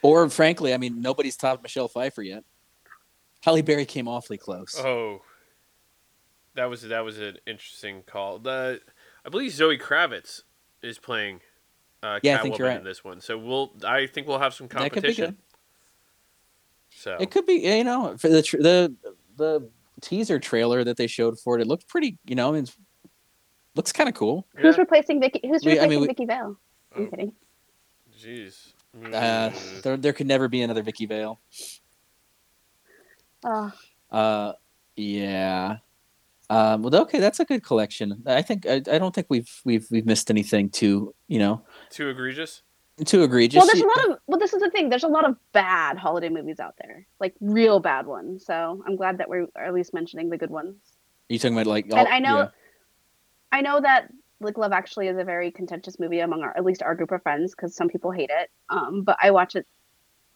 [0.02, 2.44] Or frankly, I mean, nobody's topped Michelle Pfeiffer yet.
[3.42, 4.78] Halle Berry came awfully close.
[4.78, 5.20] Oh,
[6.54, 8.38] that was that was an interesting call.
[8.40, 8.80] The
[9.24, 10.42] I believe Zoe Kravitz
[10.82, 11.40] is playing.
[12.02, 12.78] Uh, yeah, I think you're right.
[12.78, 13.72] In this one, so we'll.
[13.84, 15.38] I think we'll have some competition.
[16.90, 18.94] So it could be, you know, for the the
[19.36, 22.74] the teaser trailer that they showed for it, it looked pretty, you know, it
[23.76, 24.46] looks kind of cool.
[24.54, 24.62] Yeah.
[24.62, 25.40] Who's replacing Vicki?
[25.44, 26.58] Who's replacing we, I mean, Vicki Vale?
[26.96, 27.06] I'm oh.
[27.06, 27.32] kidding.
[28.20, 28.71] Jeez.
[28.96, 29.14] Mm.
[29.14, 31.40] Uh, there, there could never be another Vicki Vale.
[33.44, 33.72] Oh.
[34.10, 34.52] Uh,
[34.96, 35.78] yeah.
[36.50, 38.22] Um, well, okay, that's a good collection.
[38.26, 42.10] I think I, I don't think we've we've we've missed anything too you know too
[42.10, 42.60] egregious.
[43.06, 43.56] Too egregious.
[43.58, 44.90] Well, there's a lot of well, this is the thing.
[44.90, 48.44] There's a lot of bad holiday movies out there, like real bad ones.
[48.44, 50.74] So I'm glad that we're at least mentioning the good ones.
[50.74, 51.86] Are you talking about like?
[51.90, 52.48] All, and I know, yeah.
[53.50, 54.10] I know that
[54.42, 57.22] like Love Actually is a very contentious movie among our, at least our group of
[57.22, 58.50] friends, because some people hate it.
[58.68, 59.66] Um, but I watch it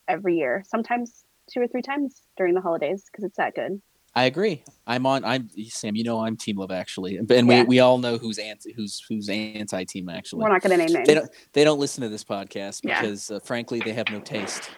[0.08, 3.80] every year, sometimes two or three times during the holidays, because it's that good.
[4.14, 4.62] I agree.
[4.86, 5.26] I'm on.
[5.26, 5.94] I'm Sam.
[5.94, 7.42] You know, I'm Team Love Actually, and yeah.
[7.42, 10.42] we, we all know who's anti who's who's anti Team Actually.
[10.44, 11.06] We're not going to name names.
[11.06, 13.36] They don't they don't listen to this podcast because, yeah.
[13.36, 14.70] uh, frankly, they have no taste.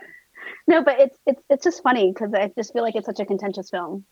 [0.66, 3.26] no, but it's it's it's just funny because I just feel like it's such a
[3.26, 4.06] contentious film.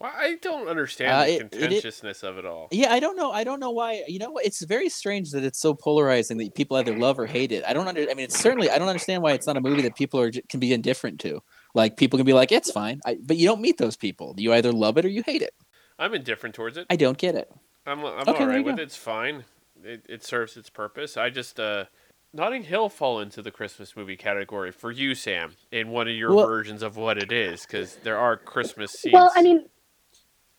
[0.00, 2.68] Well, I don't understand uh, the contentiousness it, it, of it all.
[2.70, 3.32] Yeah, I don't know.
[3.32, 4.02] I don't know why.
[4.08, 7.52] You know, it's very strange that it's so polarizing that people either love or hate
[7.52, 7.64] it.
[7.68, 8.00] I don't under.
[8.04, 8.70] I mean, it's certainly.
[8.70, 11.42] I don't understand why it's not a movie that people are can be indifferent to.
[11.74, 14.34] Like people can be like, it's fine, I, but you don't meet those people.
[14.38, 15.54] You either love it or you hate it.
[16.00, 16.86] I'm indifferent towards it.
[16.90, 17.52] I don't get it.
[17.86, 18.82] I'm I'm okay, all right with it.
[18.82, 19.44] It's fine.
[19.84, 21.16] It it serves its purpose.
[21.16, 21.84] I just uh.
[22.32, 26.32] Notting Hill fall into the Christmas movie category for you, Sam, in one of your
[26.32, 29.14] well, versions of what it is, because there are Christmas scenes.
[29.14, 29.64] Well, I mean,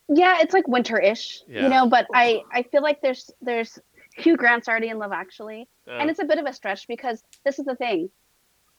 [0.10, 1.64] yeah, it's like winter-ish, yeah.
[1.64, 1.88] you know.
[1.88, 3.80] But I I feel like there's there's
[4.16, 7.24] Hugh Grant's already in Love Actually, uh, and it's a bit of a stretch because
[7.46, 8.10] this is the thing.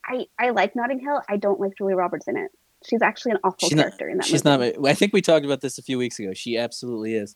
[0.04, 1.20] I I like Notting Hill.
[1.28, 2.50] I don't like Julia Roberts in it.
[2.88, 4.26] She's actually an awful she's character not, in that.
[4.26, 4.72] She's movie.
[4.76, 4.88] not.
[4.88, 6.32] I think we talked about this a few weeks ago.
[6.34, 7.34] She absolutely is.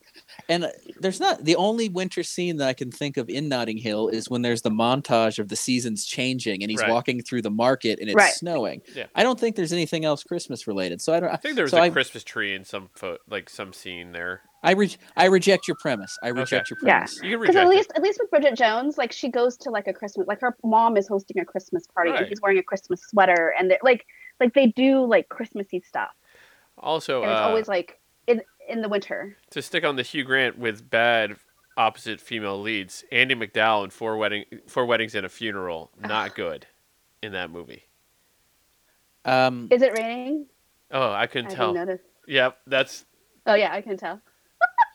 [0.49, 0.69] And uh,
[0.99, 4.29] there's not the only winter scene that I can think of in Notting Hill is
[4.29, 6.89] when there's the montage of the seasons changing and he's right.
[6.91, 8.33] walking through the market and it's right.
[8.33, 8.81] snowing.
[8.95, 9.05] Yeah.
[9.15, 11.01] I don't think there's anything else Christmas related.
[11.01, 11.29] So I don't.
[11.29, 14.11] I think there was so a I, Christmas tree in some fo- like some scene
[14.11, 14.41] there.
[14.63, 16.17] I re- I reject your premise.
[16.23, 16.71] I reject okay.
[16.71, 17.19] your premise.
[17.23, 17.29] Yeah.
[17.29, 17.97] You Because at least it.
[17.97, 20.97] at least with Bridget Jones, like she goes to like a Christmas, like her mom
[20.97, 22.21] is hosting a Christmas party right.
[22.21, 24.05] and he's wearing a Christmas sweater and like
[24.39, 26.09] like they do like Christmassy stuff.
[26.77, 29.35] Also, and it's uh, always like in in the winter.
[29.51, 31.35] To stick on the Hugh Grant with bad
[31.75, 36.65] opposite female leads, Andie MacDowell in Four Wedding Four Weddings and a Funeral, not good
[37.23, 37.83] in that movie.
[39.25, 40.45] Um, Is it raining?
[40.91, 41.75] Oh, I couldn't I tell.
[41.75, 43.05] Yep, yeah, that's.
[43.45, 44.21] Oh yeah, I can tell.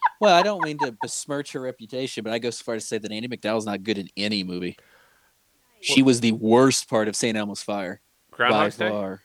[0.21, 2.99] well, I don't mean to besmirch her reputation, but I go so far to say
[2.99, 4.77] that Andie MacDowell's not good in any movie.
[5.81, 7.37] She was the worst part of St.
[7.37, 8.01] Elmo's Fire.
[8.33, 9.21] Groundhog's by far.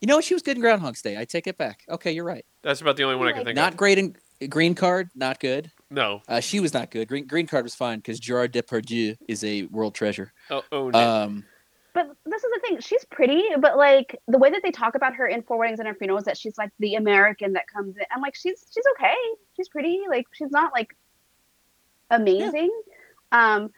[0.00, 1.16] You know, she was good in Groundhog's Day.
[1.18, 1.82] I take it back.
[1.88, 2.44] Okay, you're right.
[2.62, 3.76] That's about the only one I can think Not of.
[3.76, 4.14] great in
[4.48, 5.10] Green Card.
[5.16, 5.72] Not good.
[5.90, 7.08] No, uh, she was not good.
[7.08, 10.32] Green Green Card was fine because Gerard Depardieu is a world treasure.
[10.50, 10.98] Oh, oh no.
[11.24, 11.44] Um,
[11.94, 12.78] but this is the thing.
[12.80, 15.88] She's pretty, but like the way that they talk about her in Four Weddings and
[15.88, 18.04] a Funeral is that she's like the American that comes in.
[18.14, 19.14] I'm like, she's she's okay.
[19.56, 20.02] She's pretty.
[20.08, 20.94] Like she's not like
[22.10, 22.70] amazing.
[23.32, 23.54] Yeah.
[23.56, 23.72] Um,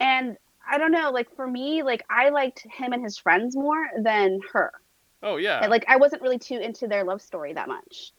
[0.00, 0.36] and
[0.68, 1.10] I don't know.
[1.12, 4.72] Like for me, like I liked him and his friends more than her.
[5.22, 5.60] Oh yeah.
[5.62, 8.12] And, like I wasn't really too into their love story that much.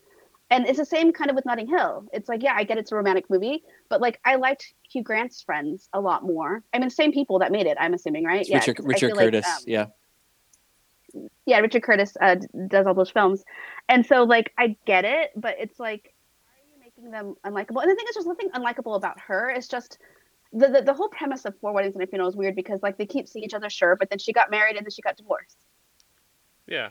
[0.49, 2.05] And it's the same kind of with Notting Hill.
[2.13, 5.41] It's like, yeah, I get it's a romantic movie, but like I liked Hugh Grant's
[5.41, 6.63] friends a lot more.
[6.73, 8.45] I mean, same people that made it, I'm assuming, right?
[8.47, 9.85] yeah, Richard, Richard Curtis, like, um, yeah.
[11.45, 12.35] Yeah, Richard Curtis uh,
[12.67, 13.43] does all those films,
[13.89, 16.11] and so like I get it, but it's like,
[16.47, 17.81] why are you making them unlikable?
[17.83, 19.49] And the thing is, there's nothing unlikable about her.
[19.51, 19.97] It's just
[20.53, 22.97] the, the, the whole premise of Four Weddings and a Funeral is weird because like
[22.97, 25.15] they keep seeing each other, sure, but then she got married and then she got
[25.17, 25.57] divorced.
[26.67, 26.89] Yeah.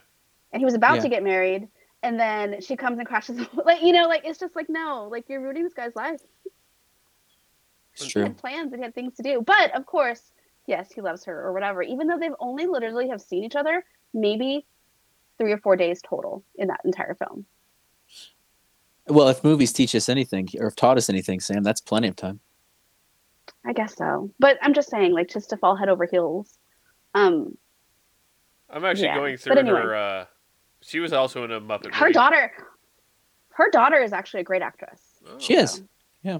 [0.53, 1.03] And he was about yeah.
[1.03, 1.69] to get married,
[2.03, 3.41] and then she comes and crashes.
[3.65, 6.21] like you know, like it's just like no, like you're ruining this guy's life.
[7.95, 8.11] It's mm.
[8.11, 8.23] true.
[8.23, 10.23] He had plans and he had things to do, but of course,
[10.67, 11.83] yes, he loves her or whatever.
[11.83, 14.67] Even though they've only literally have seen each other maybe
[15.39, 17.47] three or four days total in that entire film.
[19.09, 22.15] Well, if movies teach us anything or have taught us anything, Sam, that's plenty of
[22.15, 22.41] time.
[23.65, 24.31] I guess so.
[24.39, 26.59] But I'm just saying, like, just to fall head over heels
[27.15, 27.57] um,
[28.73, 29.17] I'm actually yeah.
[29.17, 29.81] going through anyway.
[29.81, 29.95] her.
[29.95, 30.25] Uh,
[30.81, 31.93] she was also in a Muppet.
[31.95, 32.15] Her movie.
[32.15, 32.53] daughter,
[33.53, 35.01] her daughter is actually a great actress.
[35.29, 35.39] Oh.
[35.39, 35.83] She is.
[36.23, 36.39] Yeah.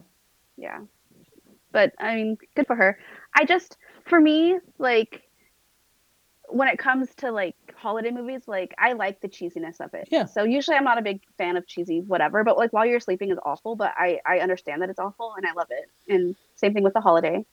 [0.57, 0.79] Yeah.
[1.73, 2.99] But I mean, good for her.
[3.35, 3.77] I just,
[4.07, 5.23] for me, like
[6.49, 10.09] when it comes to like holiday movies, like I like the cheesiness of it.
[10.11, 10.25] Yeah.
[10.25, 13.31] So usually I'm not a big fan of cheesy whatever, but like while you're sleeping
[13.31, 15.85] is awful, but I I understand that it's awful and I love it.
[16.13, 17.45] And same thing with the holiday.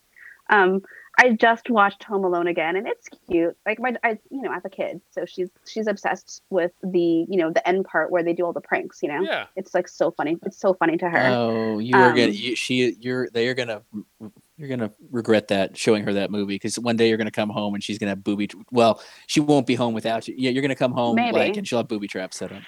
[0.50, 0.82] Um,
[1.22, 3.54] I just watched Home Alone again, and it's cute.
[3.66, 7.26] Like my, I, you know, I have a kid, so she's she's obsessed with the,
[7.28, 9.04] you know, the end part where they do all the pranks.
[9.04, 10.38] You know, yeah, it's like so funny.
[10.46, 11.28] It's so funny to her.
[11.28, 13.82] Oh, you are um, gonna, you, she, you're, they're gonna,
[14.58, 17.74] you're gonna regret that showing her that movie because one day you're gonna come home
[17.74, 18.48] and she's gonna have booby.
[18.72, 20.36] well, she won't be home without you.
[20.38, 21.36] Yeah, you're gonna come home maybe.
[21.36, 22.64] like, and she'll have booby traps set up.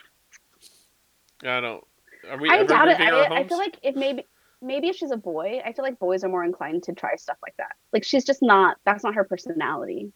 [1.44, 1.84] I don't.
[2.30, 3.00] Are we I doubt it.
[3.00, 4.26] I, I feel like if maybe
[4.62, 7.38] maybe if she's a boy, I feel like boys are more inclined to try stuff
[7.42, 7.76] like that.
[7.92, 10.12] Like she's just not that's not her personality.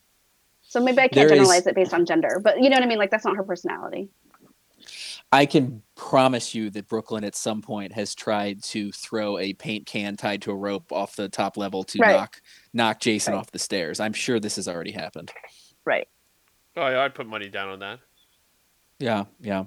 [0.62, 2.82] So maybe I can't there generalize is, it based on gender, but you know what
[2.82, 2.98] I mean?
[2.98, 4.08] Like that's not her personality.
[5.32, 9.84] I can promise you that Brooklyn at some point has tried to throw a paint
[9.86, 12.12] can tied to a rope off the top level to right.
[12.12, 12.40] knock
[12.72, 13.40] knock Jason right.
[13.40, 14.00] off the stairs.
[14.00, 15.32] I'm sure this has already happened.
[15.84, 16.08] Right.
[16.76, 17.98] Oh yeah, I'd put money down on that.
[18.98, 19.64] Yeah, yeah.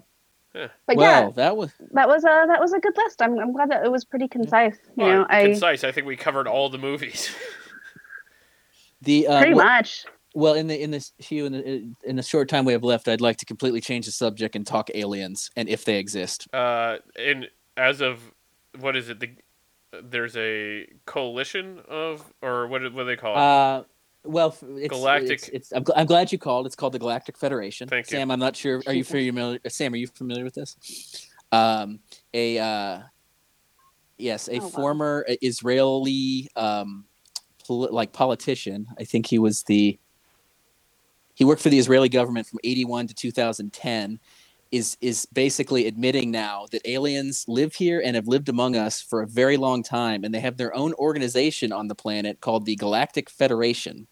[0.55, 0.67] Huh.
[0.87, 3.21] But well, yeah, that was that was a uh, that was a good list.
[3.21, 4.75] I'm I'm glad that it was pretty concise.
[4.95, 5.83] You well, know, I, concise.
[5.83, 7.29] I think we covered all the movies.
[9.03, 10.05] the uh, pretty well, much.
[10.33, 13.07] Well, in the in this few in the in the short time we have left,
[13.07, 16.47] I'd like to completely change the subject and talk aliens and if they exist.
[16.51, 17.47] Uh, and
[17.77, 18.19] as of
[18.79, 19.19] what is it?
[19.19, 19.29] The
[20.03, 23.37] there's a coalition of or what what do they call it?
[23.37, 23.83] Uh,
[24.23, 25.31] well, it's, Galactic.
[25.31, 26.65] It's, it's, I'm, gl- I'm, glad you called.
[26.65, 27.87] It's called the Galactic Federation.
[27.87, 28.31] Thank Sam, you, Sam.
[28.31, 28.81] I'm not sure.
[28.85, 29.59] Are you familiar?
[29.67, 31.27] Sam, are you familiar with this?
[31.51, 31.99] Um,
[32.33, 32.99] a uh,
[34.17, 34.67] yes, a oh, wow.
[34.69, 37.05] former Israeli um,
[37.69, 38.87] like politician.
[38.99, 39.97] I think he was the
[41.33, 44.19] he worked for the Israeli government from 81 to 2010
[44.71, 49.21] is is basically admitting now that aliens live here and have lived among us for
[49.21, 52.75] a very long time and they have their own organization on the planet called the
[52.75, 54.07] Galactic Federation.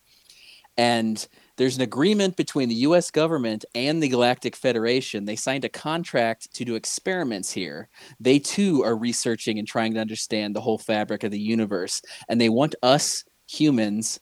[0.79, 1.25] And
[1.57, 5.25] there's an agreement between the US government and the Galactic Federation.
[5.25, 7.89] They signed a contract to do experiments here.
[8.19, 12.41] They too are researching and trying to understand the whole fabric of the universe and
[12.41, 14.19] they want us humans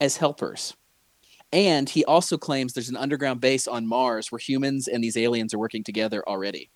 [0.00, 0.74] as helpers
[1.54, 5.54] and he also claims there's an underground base on Mars where humans and these aliens
[5.54, 6.68] are working together already.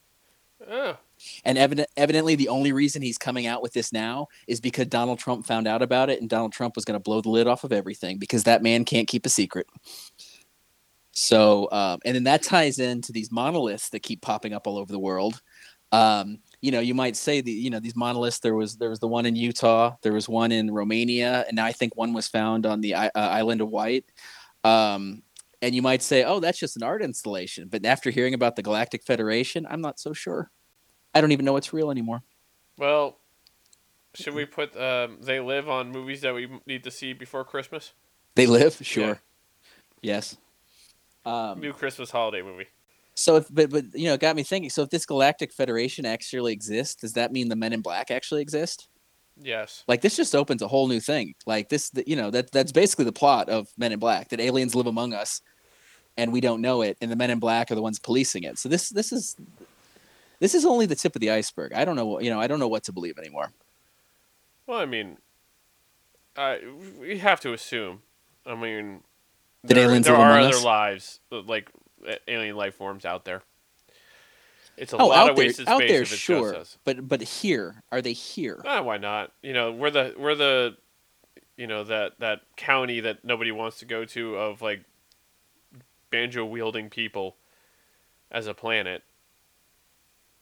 [0.71, 0.97] Oh.
[1.45, 1.59] And
[1.97, 5.67] evidently, the only reason he's coming out with this now is because Donald Trump found
[5.67, 8.19] out about it, and Donald Trump was going to blow the lid off of everything
[8.19, 9.67] because that man can't keep a secret.
[11.11, 14.93] So, um, and then that ties into these monoliths that keep popping up all over
[14.93, 15.43] the world.
[15.91, 18.39] Um, you know, you might say the you know these monoliths.
[18.39, 21.65] There was there was the one in Utah, there was one in Romania, and now
[21.67, 24.05] I think one was found on the uh, island of Wight.
[24.65, 25.23] Um,
[25.61, 27.69] and you might say, oh, that's just an art installation.
[27.69, 30.51] But after hearing about the Galactic Federation, I'm not so sure.
[31.15, 32.23] I don't even know what's real anymore.
[32.77, 33.19] Well,
[34.15, 37.93] should we put um, They Live on movies that we need to see before Christmas?
[38.37, 38.79] They Live?
[38.83, 39.09] Sure.
[40.01, 40.03] Yeah.
[40.03, 40.37] Yes.
[41.27, 42.67] Um, New Christmas holiday movie.
[43.15, 44.71] So, if, but, but, you know, it got me thinking.
[44.71, 48.43] So, if this Galactic Federation actually exists, does that mean the Men in Black actually
[48.43, 48.89] exist?
[49.43, 49.85] Yes.
[49.87, 51.35] Like this just opens a whole new thing.
[51.47, 54.75] Like this, you know, that that's basically the plot of Men in Black that aliens
[54.75, 55.43] live among us,
[56.17, 58.59] and we don't know it, and the Men in Black are the ones policing it.
[58.59, 59.37] So this this is
[60.41, 61.73] this is only the tip of the iceberg.
[61.73, 63.53] I don't know, you know, I don't know what to believe anymore.
[64.67, 65.19] Well, I mean,
[66.37, 66.61] I
[67.01, 68.03] we have to assume.
[68.47, 69.03] I mean,
[69.65, 70.65] that there, aliens there are other us?
[70.65, 71.71] lives, uh, like
[72.27, 73.43] alien life forms out there.
[74.79, 75.91] It's a oh, lot of there, wasted out space.
[75.91, 78.63] Out there, sure, but but here, are they here?
[78.65, 79.33] Ah, why not?
[79.43, 80.77] You know, we're the we're the,
[81.57, 84.85] you know that that county that nobody wants to go to of like
[86.11, 87.37] banjo wielding people
[88.31, 89.03] as a planet.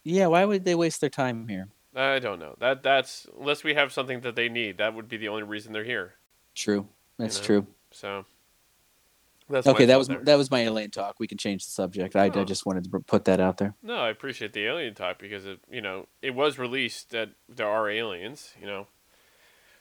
[0.04, 1.68] Yeah, why would they waste their time here?
[1.94, 2.56] I don't know.
[2.60, 4.76] That that's unless we have something that they need.
[4.76, 6.12] That would be the only reason they're here.
[6.54, 6.86] True.
[7.18, 7.46] That's you know?
[7.46, 7.66] true.
[7.90, 8.24] So
[9.48, 10.18] that's okay, that was there.
[10.24, 11.20] that was my alien talk.
[11.20, 12.16] We can change the subject.
[12.16, 12.20] Oh.
[12.20, 13.74] I, I just wanted to put that out there.
[13.82, 17.68] No, I appreciate the alien talk because it you know it was released that there
[17.68, 18.54] are aliens.
[18.60, 18.86] You know,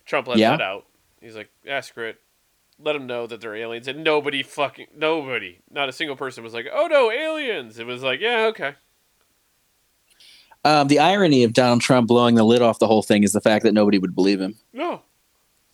[0.05, 0.51] Trump let yeah.
[0.51, 0.85] that out.
[1.19, 2.21] He's like, ah, screw it.
[2.77, 6.53] Let them know that they're aliens, and nobody fucking nobody, not a single person was
[6.53, 7.79] like, oh no, aliens.
[7.79, 8.75] It was like, yeah, okay.
[10.63, 13.41] Um, the irony of Donald Trump blowing the lid off the whole thing is the
[13.41, 14.55] fact that nobody would believe him.
[14.73, 15.01] No,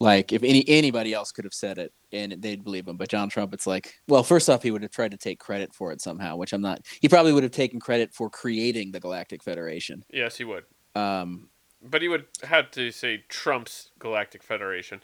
[0.02, 3.30] like if any anybody else could have said it and they'd believe him, but John
[3.30, 6.02] Trump, it's like, well, first off, he would have tried to take credit for it
[6.02, 6.82] somehow, which I'm not.
[7.00, 10.04] He probably would have taken credit for creating the Galactic Federation.
[10.12, 10.64] Yes, he would.
[10.96, 11.50] Um,
[11.84, 15.04] but he would have to say Trump's Galactic Federation.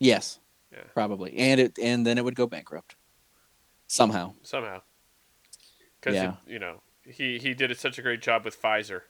[0.00, 0.40] Yes.
[0.72, 0.78] Yeah.
[0.92, 2.96] Probably, and it and then it would go bankrupt
[3.86, 4.32] somehow.
[4.42, 4.82] Somehow.
[6.00, 6.32] Because yeah.
[6.48, 9.02] you know he he did such a great job with Pfizer.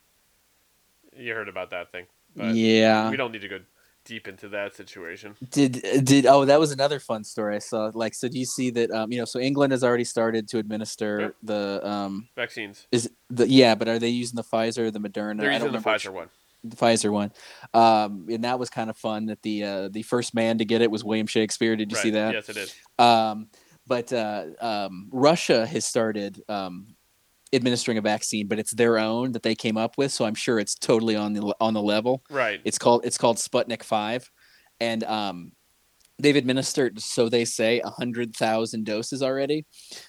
[1.17, 2.05] You heard about that thing.
[2.37, 3.09] But yeah.
[3.11, 3.61] We don't need to go
[4.05, 5.37] deep into that situation.
[5.51, 7.91] Did did oh that was another fun story I saw.
[7.95, 8.91] Like so, do you see that?
[8.91, 11.35] Um, you know, so England has already started to administer yep.
[11.43, 12.87] the um vaccines.
[12.93, 15.41] Is the yeah, but are they using the Pfizer, or the Moderna?
[15.41, 16.29] They're using the Pfizer which, one.
[16.65, 17.33] The Pfizer one,
[17.75, 19.27] um, and that was kind of fun.
[19.27, 21.75] That the uh, the first man to get it was William Shakespeare.
[21.77, 22.03] Did you right.
[22.03, 22.35] see that?
[22.35, 22.75] Yes, it is.
[22.99, 23.49] Um,
[23.87, 26.95] but uh, um, Russia has started um,
[27.53, 30.11] administering a vaccine, but it's their own that they came up with.
[30.11, 32.25] So I'm sure it's totally on the on the level.
[32.31, 32.61] Right.
[32.65, 34.31] It's called it's called Sputnik Five,
[34.81, 35.53] and um,
[36.19, 39.67] they've administered so they say hundred thousand doses already.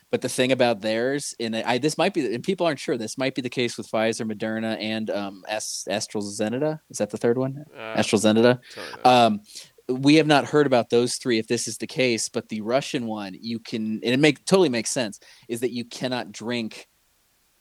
[0.10, 3.18] But the thing about theirs, and I this might be, and people aren't sure this
[3.18, 6.80] might be the case with Pfizer, Moderna, and um, AstraZeneca.
[6.90, 7.66] Is that the third one?
[7.78, 8.60] Uh, AstraZeneca.
[9.06, 9.42] Um,
[9.90, 13.06] we have not heard about those three if this is the case but the russian
[13.06, 15.20] one you can and it make totally makes sense
[15.50, 16.88] is that you cannot drink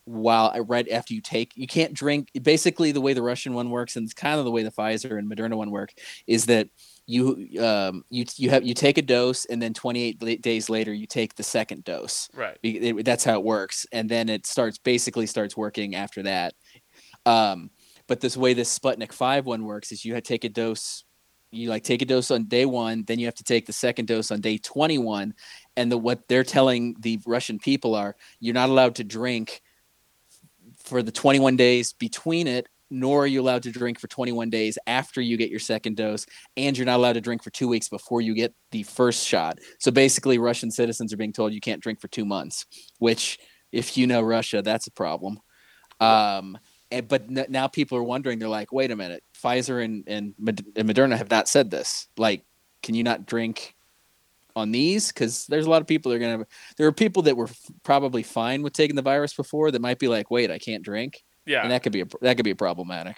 [0.04, 3.54] while I uh, right after you take you can't drink basically the way the Russian
[3.54, 5.92] one works and it's kind of the way the Pfizer and Moderna one work
[6.26, 6.68] is that
[7.06, 11.06] you um you you have you take a dose and then 28 days later you
[11.06, 14.78] take the second dose right it, it, that's how it works and then it starts
[14.78, 16.54] basically starts working after that
[17.26, 17.70] um
[18.08, 21.04] but this way this Sputnik 5 one works is you had take a dose
[21.52, 24.06] you like take a dose on day one, then you have to take the second
[24.08, 25.34] dose on day 21.
[25.76, 29.60] And the what they're telling the Russian people are you're not allowed to drink
[30.84, 34.76] for the 21 days between it, nor are you allowed to drink for 21 days
[34.86, 36.26] after you get your second dose,
[36.56, 39.58] and you're not allowed to drink for two weeks before you get the first shot.
[39.78, 42.66] So basically, Russian citizens are being told you can't drink for two months,
[42.98, 43.38] which,
[43.70, 45.38] if you know Russia, that's a problem.
[46.00, 46.58] Um,
[46.90, 50.34] and, but n- now people are wondering, they're like, wait a minute, Pfizer and, and,
[50.38, 52.08] Mod- and Moderna have not said this.
[52.18, 52.44] Like,
[52.82, 53.74] can you not drink
[54.56, 56.46] on these because there's a lot of people that are gonna.
[56.76, 59.98] There are people that were f- probably fine with taking the virus before that might
[59.98, 61.22] be like, wait, I can't drink.
[61.46, 63.16] Yeah, and that could be a that could be problematic.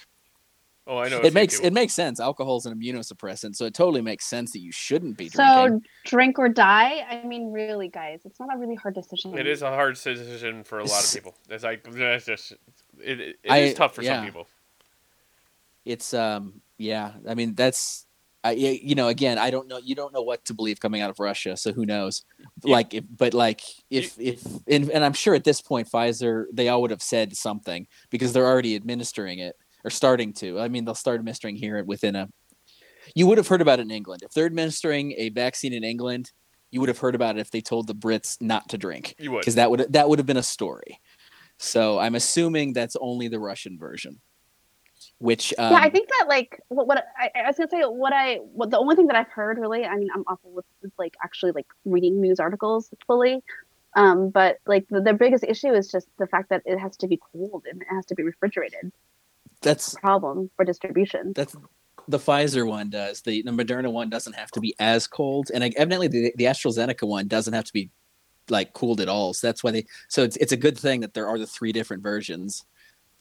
[0.87, 1.20] Oh, I know.
[1.20, 2.20] It makes it makes sense.
[2.20, 5.80] Alcohol is an immunosuppressant, so it totally makes sense that you shouldn't be drinking.
[5.80, 7.05] So drink or die.
[7.09, 9.37] I mean, really, guys, it's not a really hard decision.
[9.37, 11.35] It is a hard decision for a lot of people.
[11.49, 12.53] It's like it's just
[13.03, 13.20] it.
[13.20, 14.16] it is I, tough for yeah.
[14.16, 14.47] some people.
[15.85, 17.12] It's um yeah.
[17.28, 18.03] I mean that's
[18.45, 19.78] I, you know, again, I don't know.
[19.78, 22.26] You don't know what to believe coming out of Russia, so who knows?
[22.62, 22.74] Yeah.
[22.76, 26.68] Like, if, but like, if if and, and I'm sure at this point, Pfizer, they
[26.68, 30.61] all would have said something because they're already administering it or starting to.
[30.61, 32.28] I mean, they'll start administering here within a.
[33.14, 36.30] You would have heard about it in England if they're administering a vaccine in England.
[36.70, 39.14] You would have heard about it if they told the Brits not to drink.
[39.18, 41.01] You would, because that would that would have been a story.
[41.57, 44.20] So I'm assuming that's only the Russian version
[45.25, 47.81] which um, yeah i um, think that like what, what I, I, was gonna say
[47.81, 50.66] what i what the only thing that i've heard really i mean i'm awful with,
[50.83, 53.43] with like actually like reading news articles fully
[53.97, 57.07] um but like the, the, biggest issue is just the fact that it has to
[57.09, 58.93] be cooled and it has to be refrigerated
[59.62, 61.57] that's problem for distribution that's
[62.07, 63.22] the Pfizer one does.
[63.22, 67.09] The, the Moderna one doesn't have to be as cold, and evidently the, the AstraZeneca
[67.09, 67.89] one doesn't have to be
[68.51, 69.33] like cooled at all.
[69.33, 69.87] So that's why they.
[70.09, 72.66] So it's it's a good thing that there are the three different versions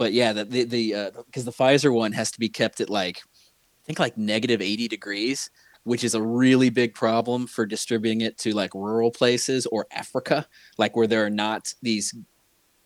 [0.03, 2.89] but yeah, the the, the uh, cuz the Pfizer one has to be kept at
[2.89, 5.49] like I think like negative 80 degrees,
[5.85, 10.45] which is a really big problem for distributing it to like rural places or Africa,
[10.77, 12.13] like where there are not these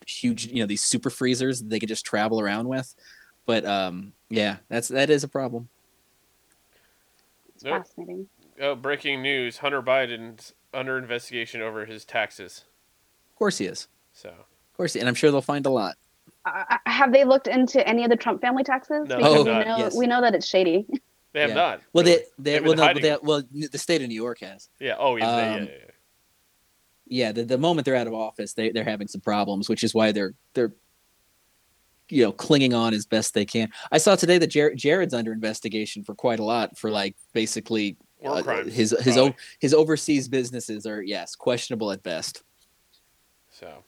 [0.05, 2.93] huge, you know, these super freezers they could just travel around with.
[3.47, 5.69] But um yeah, that's that is a problem.
[7.63, 8.27] Fascinating.
[8.61, 9.57] Oh, breaking news.
[9.57, 12.65] Hunter Biden's under investigation over his taxes.
[13.33, 13.87] Of course he is.
[14.13, 15.95] So, of course, he, and I'm sure they'll find a lot.
[16.47, 19.05] Uh, have they looked into any of the Trump family taxes?
[19.09, 19.95] No, because oh, we know yes.
[19.95, 20.85] we know that it's shady.
[21.33, 21.55] They have yeah.
[21.55, 21.81] not.
[21.93, 22.17] Well, really.
[22.39, 24.69] they, they well, no, they, well, the state of New York has.
[24.79, 24.95] Yeah.
[24.97, 25.29] Oh, yeah.
[25.29, 25.67] Um, yeah, yeah,
[27.05, 27.31] yeah.
[27.31, 30.11] The, the moment they're out of office, they they're having some problems, which is why
[30.13, 30.71] they're they're
[32.09, 33.69] you know clinging on as best they can.
[33.91, 37.97] I saw today that Jared, Jared's under investigation for quite a lot for like basically
[38.25, 39.19] uh, crimes, his his
[39.59, 42.41] his overseas businesses are yes questionable at best.
[43.51, 43.83] So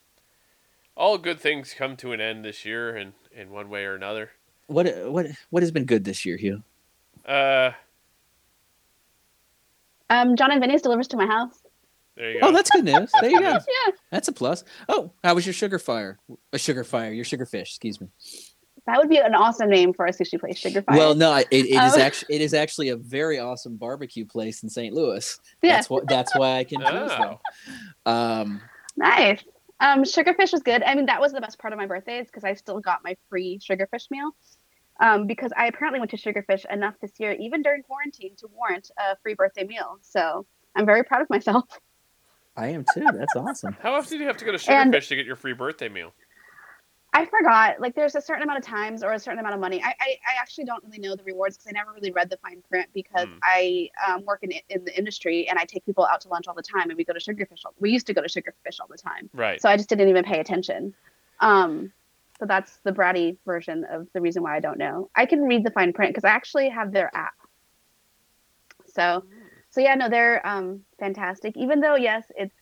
[1.00, 3.96] all good things come to an end this year, and in, in one way or
[3.96, 4.32] another.
[4.68, 6.62] What what what has been good this year, Hugh?
[7.26, 7.72] Uh,
[10.10, 11.62] um, Jon and Vinny's delivers to my house.
[12.16, 12.48] There you oh, go.
[12.50, 13.10] Oh, that's good news.
[13.22, 13.46] There you go.
[13.50, 14.64] yeah, that's a plus.
[14.90, 16.20] Oh, how was your sugar fire?
[16.54, 17.14] A sugar fire.
[17.14, 17.70] Your sugar fish.
[17.70, 18.10] Excuse me.
[18.86, 20.98] That would be an awesome name for a sushi place, Sugar Fire.
[20.98, 24.64] Well, no, it, it um, is actually it is actually a very awesome barbecue place
[24.64, 24.94] in St.
[24.96, 25.40] Louis.
[25.62, 25.74] Yeah.
[25.76, 27.26] That's what that's why I can choose ah.
[27.26, 27.40] Oh.
[28.06, 28.12] though.
[28.12, 28.62] Um,
[28.98, 29.44] nice.
[29.82, 30.84] Um, sugarfish was good.
[30.84, 33.04] I mean, that was the best part of my birthday is because I still got
[33.04, 34.32] my free sugarfish meal.
[35.00, 38.92] Um, because I apparently went to Sugarfish enough this year, even during quarantine, to warrant
[39.00, 39.98] a free birthday meal.
[40.02, 41.64] So I'm very proud of myself.
[42.58, 43.06] I am too.
[43.14, 43.78] That's awesome.
[43.82, 45.88] How often do you have to go to Sugarfish and, to get your free birthday
[45.88, 46.12] meal?
[47.12, 47.80] I forgot.
[47.82, 49.82] Like, there's a certain amount of times or a certain amount of money.
[49.82, 49.94] I, I,
[50.28, 52.88] I actually don't really know the rewards because I never really read the fine print
[52.94, 53.40] because mm.
[53.42, 56.54] I um, work in in the industry and I take people out to lunch all
[56.54, 57.66] the time and we go to Sugarfish.
[57.66, 59.28] All, we used to go to Sugarfish all the time.
[59.34, 59.60] Right.
[59.62, 60.94] So I just didn't even pay attention.
[61.40, 61.92] Um,
[62.40, 65.10] so that's the bratty version of the reason why I don't know.
[65.16, 67.34] I can read the fine print because I actually have their app.
[68.86, 69.46] So, hmm.
[69.72, 71.58] so yeah, no, they're um, fantastic.
[71.58, 72.54] Even though yes, it's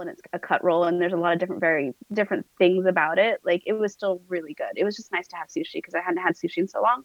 [0.00, 3.18] and it's a cut roll and there's a lot of different very different things about
[3.18, 5.94] it like it was still really good it was just nice to have sushi because
[5.94, 7.04] i hadn't had sushi in so long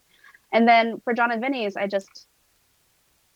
[0.54, 2.28] and then for jon and vinny's i just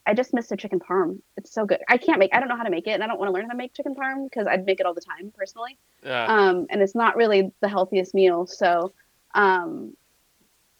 [0.05, 2.55] i just missed a chicken parm it's so good i can't make i don't know
[2.57, 4.29] how to make it and i don't want to learn how to make chicken parm
[4.29, 6.25] because i'd make it all the time personally yeah.
[6.25, 8.91] um and it's not really the healthiest meal so
[9.35, 9.93] um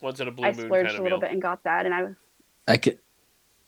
[0.01, 1.21] once in a blue I moon splurged kind of a little meal.
[1.27, 2.05] bit and got that and i
[2.67, 2.97] i could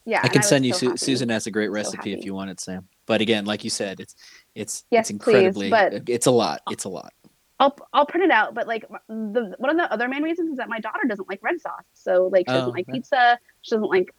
[0.05, 2.87] yeah i can send you susan has a great recipe if you want it sam
[3.05, 4.15] but again, like you said, it's
[4.55, 6.61] it's yes, it's incredibly please, but it's a lot.
[6.69, 7.13] It's a lot.
[7.59, 10.57] I'll I'll print it out, but like the one of the other main reasons is
[10.57, 11.83] that my daughter doesn't like red sauce.
[11.93, 12.95] So like she doesn't oh, like right.
[12.95, 14.13] pizza, she doesn't like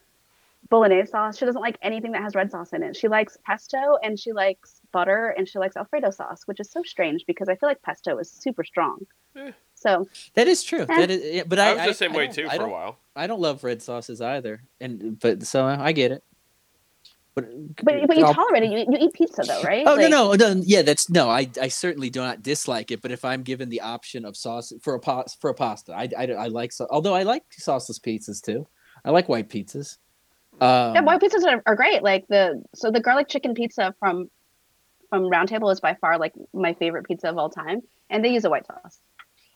[0.70, 1.37] bolognese sauce.
[1.37, 2.97] She doesn't like anything that has red sauce in it.
[2.97, 6.82] She likes pesto and she likes butter and she likes alfredo sauce, which is so
[6.82, 9.01] strange because I feel like pesto is super strong.
[9.37, 9.53] Eh.
[9.74, 10.82] So that is true.
[10.82, 10.84] Eh.
[10.87, 12.99] That is, but I, was I, the same I, way too for a while.
[13.14, 16.22] I don't love red sauces either, and but so I get it.
[17.37, 17.51] But
[17.84, 18.70] but, uh, but you tolerate it.
[18.70, 19.84] You, you eat pizza though, right?
[19.87, 20.80] Oh like, no, no, uh, no, yeah.
[20.80, 21.28] That's no.
[21.28, 23.03] I, I certainly do not dislike it.
[23.03, 26.09] But if I'm given the option of sauce for a pa- for a pasta, I,
[26.16, 26.87] I, I like so.
[26.91, 28.66] Although I like sauceless pizzas too.
[29.05, 29.99] I like white pizzas.
[30.62, 32.03] Um, yeah, white um, pizzas are, are great.
[32.03, 34.30] Like the so the garlic chicken pizza from
[35.11, 38.47] from Roundtable is by far like my favorite pizza of all time, and they use
[38.47, 39.01] a white sauce.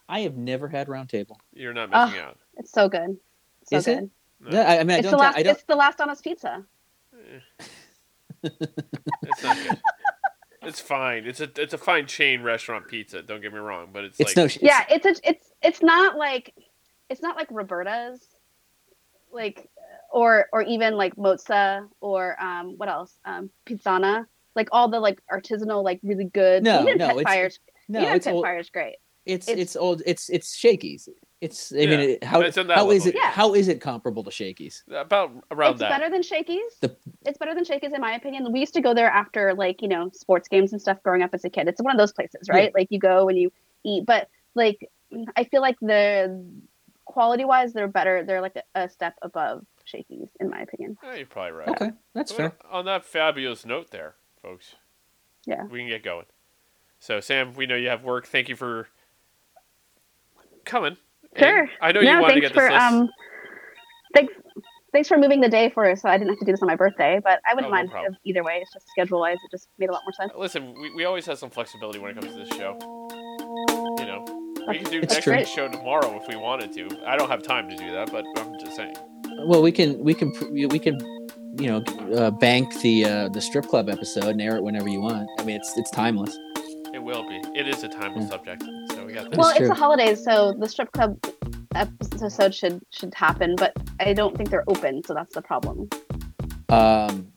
[0.06, 1.36] I have never had Roundtable.
[1.54, 2.36] You're not missing oh, out.
[2.58, 3.16] It's so good.
[3.70, 3.98] So is good.
[4.00, 4.10] it?
[4.40, 4.50] No.
[4.58, 5.38] Yeah, I, I mean, I it's the last.
[5.38, 6.62] it's the last honest pizza
[8.42, 9.78] it's not good.
[10.62, 11.24] It's fine.
[11.24, 13.22] It's a it's a fine chain restaurant pizza.
[13.22, 15.82] Don't get me wrong, but it's, it's like no, it's, yeah, it's a, it's it's
[15.82, 16.54] not like
[17.08, 18.22] it's not like Roberta's,
[19.32, 19.70] like
[20.12, 25.20] or or even like Mozza or um what else um Pizzana, like all the like
[25.32, 26.62] artisanal like really good.
[26.62, 27.58] No, even no, Pet Fire's,
[27.88, 28.96] no, even Pet old, Fire's great.
[29.24, 30.02] It's, it's, it's old.
[30.04, 31.08] It's it's Shakey's.
[31.40, 31.72] It's.
[31.72, 31.86] I yeah.
[31.86, 32.66] mean, it, how it's it
[33.14, 33.30] yeah.
[33.30, 34.82] how is it comparable to Shakey's?
[34.90, 35.88] About around it's that.
[35.90, 36.76] better than Shakey's.
[36.82, 38.50] The, it's better than Shakey's in my opinion.
[38.52, 41.30] We used to go there after like you know sports games and stuff growing up
[41.32, 41.66] as a kid.
[41.66, 42.64] It's one of those places, right?
[42.64, 42.70] Yeah.
[42.74, 43.50] Like you go and you
[43.84, 44.90] eat, but like
[45.34, 46.44] I feel like the
[47.06, 48.22] quality wise, they're better.
[48.22, 50.98] They're like a, a step above Shakey's in my opinion.
[51.02, 51.68] Yeah, you're probably right.
[51.70, 52.54] Okay, that's well, fair.
[52.70, 54.74] On that fabulous note, there, folks.
[55.46, 55.64] Yeah.
[55.64, 56.26] We can get going.
[56.98, 58.26] So Sam, we know you have work.
[58.26, 58.88] Thank you for
[60.66, 60.98] coming
[61.36, 61.60] Sure.
[61.60, 63.08] And I know no, you wanted to get for, Um,
[64.14, 64.32] thanks,
[64.92, 66.66] thanks for moving the day for us, so I didn't have to do this on
[66.68, 68.58] my birthday, but I wouldn't oh, mind no either way.
[68.62, 70.32] It's just schedule wise, it just made a lot more sense.
[70.36, 72.76] Listen, we, we always have some flexibility when it comes to this show.
[74.00, 75.36] You know, we can do it's next true.
[75.36, 77.04] week's show tomorrow if we wanted to.
[77.06, 78.96] I don't have time to do that, but I'm just saying.
[79.46, 80.98] Well, we can we can we can
[81.58, 81.82] you know
[82.16, 85.26] uh, bank the uh, the strip club episode and air it whenever you want.
[85.38, 86.36] I mean, it's it's timeless.
[86.92, 87.40] It will be.
[87.58, 88.30] It is a timeless yeah.
[88.30, 88.64] subject
[89.10, 89.38] we got this.
[89.38, 91.18] Well, it's, the holidays, so the strip club
[91.74, 95.88] episode should should happen, but I don't think they're open, so that's the problem.
[96.68, 97.32] Um,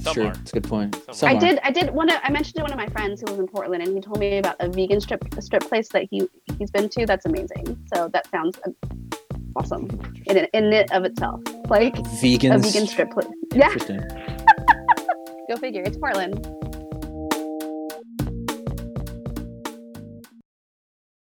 [0.00, 0.96] some sure, it's a good point.
[1.12, 1.40] Some I are.
[1.40, 1.58] did.
[1.62, 2.24] I did want to.
[2.24, 4.38] I mentioned to one of my friends who was in Portland, and he told me
[4.38, 7.06] about a vegan strip a strip place that he he's been to.
[7.06, 7.78] That's amazing.
[7.94, 8.70] So that sounds uh,
[9.56, 9.88] awesome
[10.26, 11.40] in in it of itself.
[11.68, 13.28] Like vegan a vegan strip place.
[13.54, 13.74] Yeah.
[15.48, 15.82] Go figure.
[15.82, 16.69] It's Portland.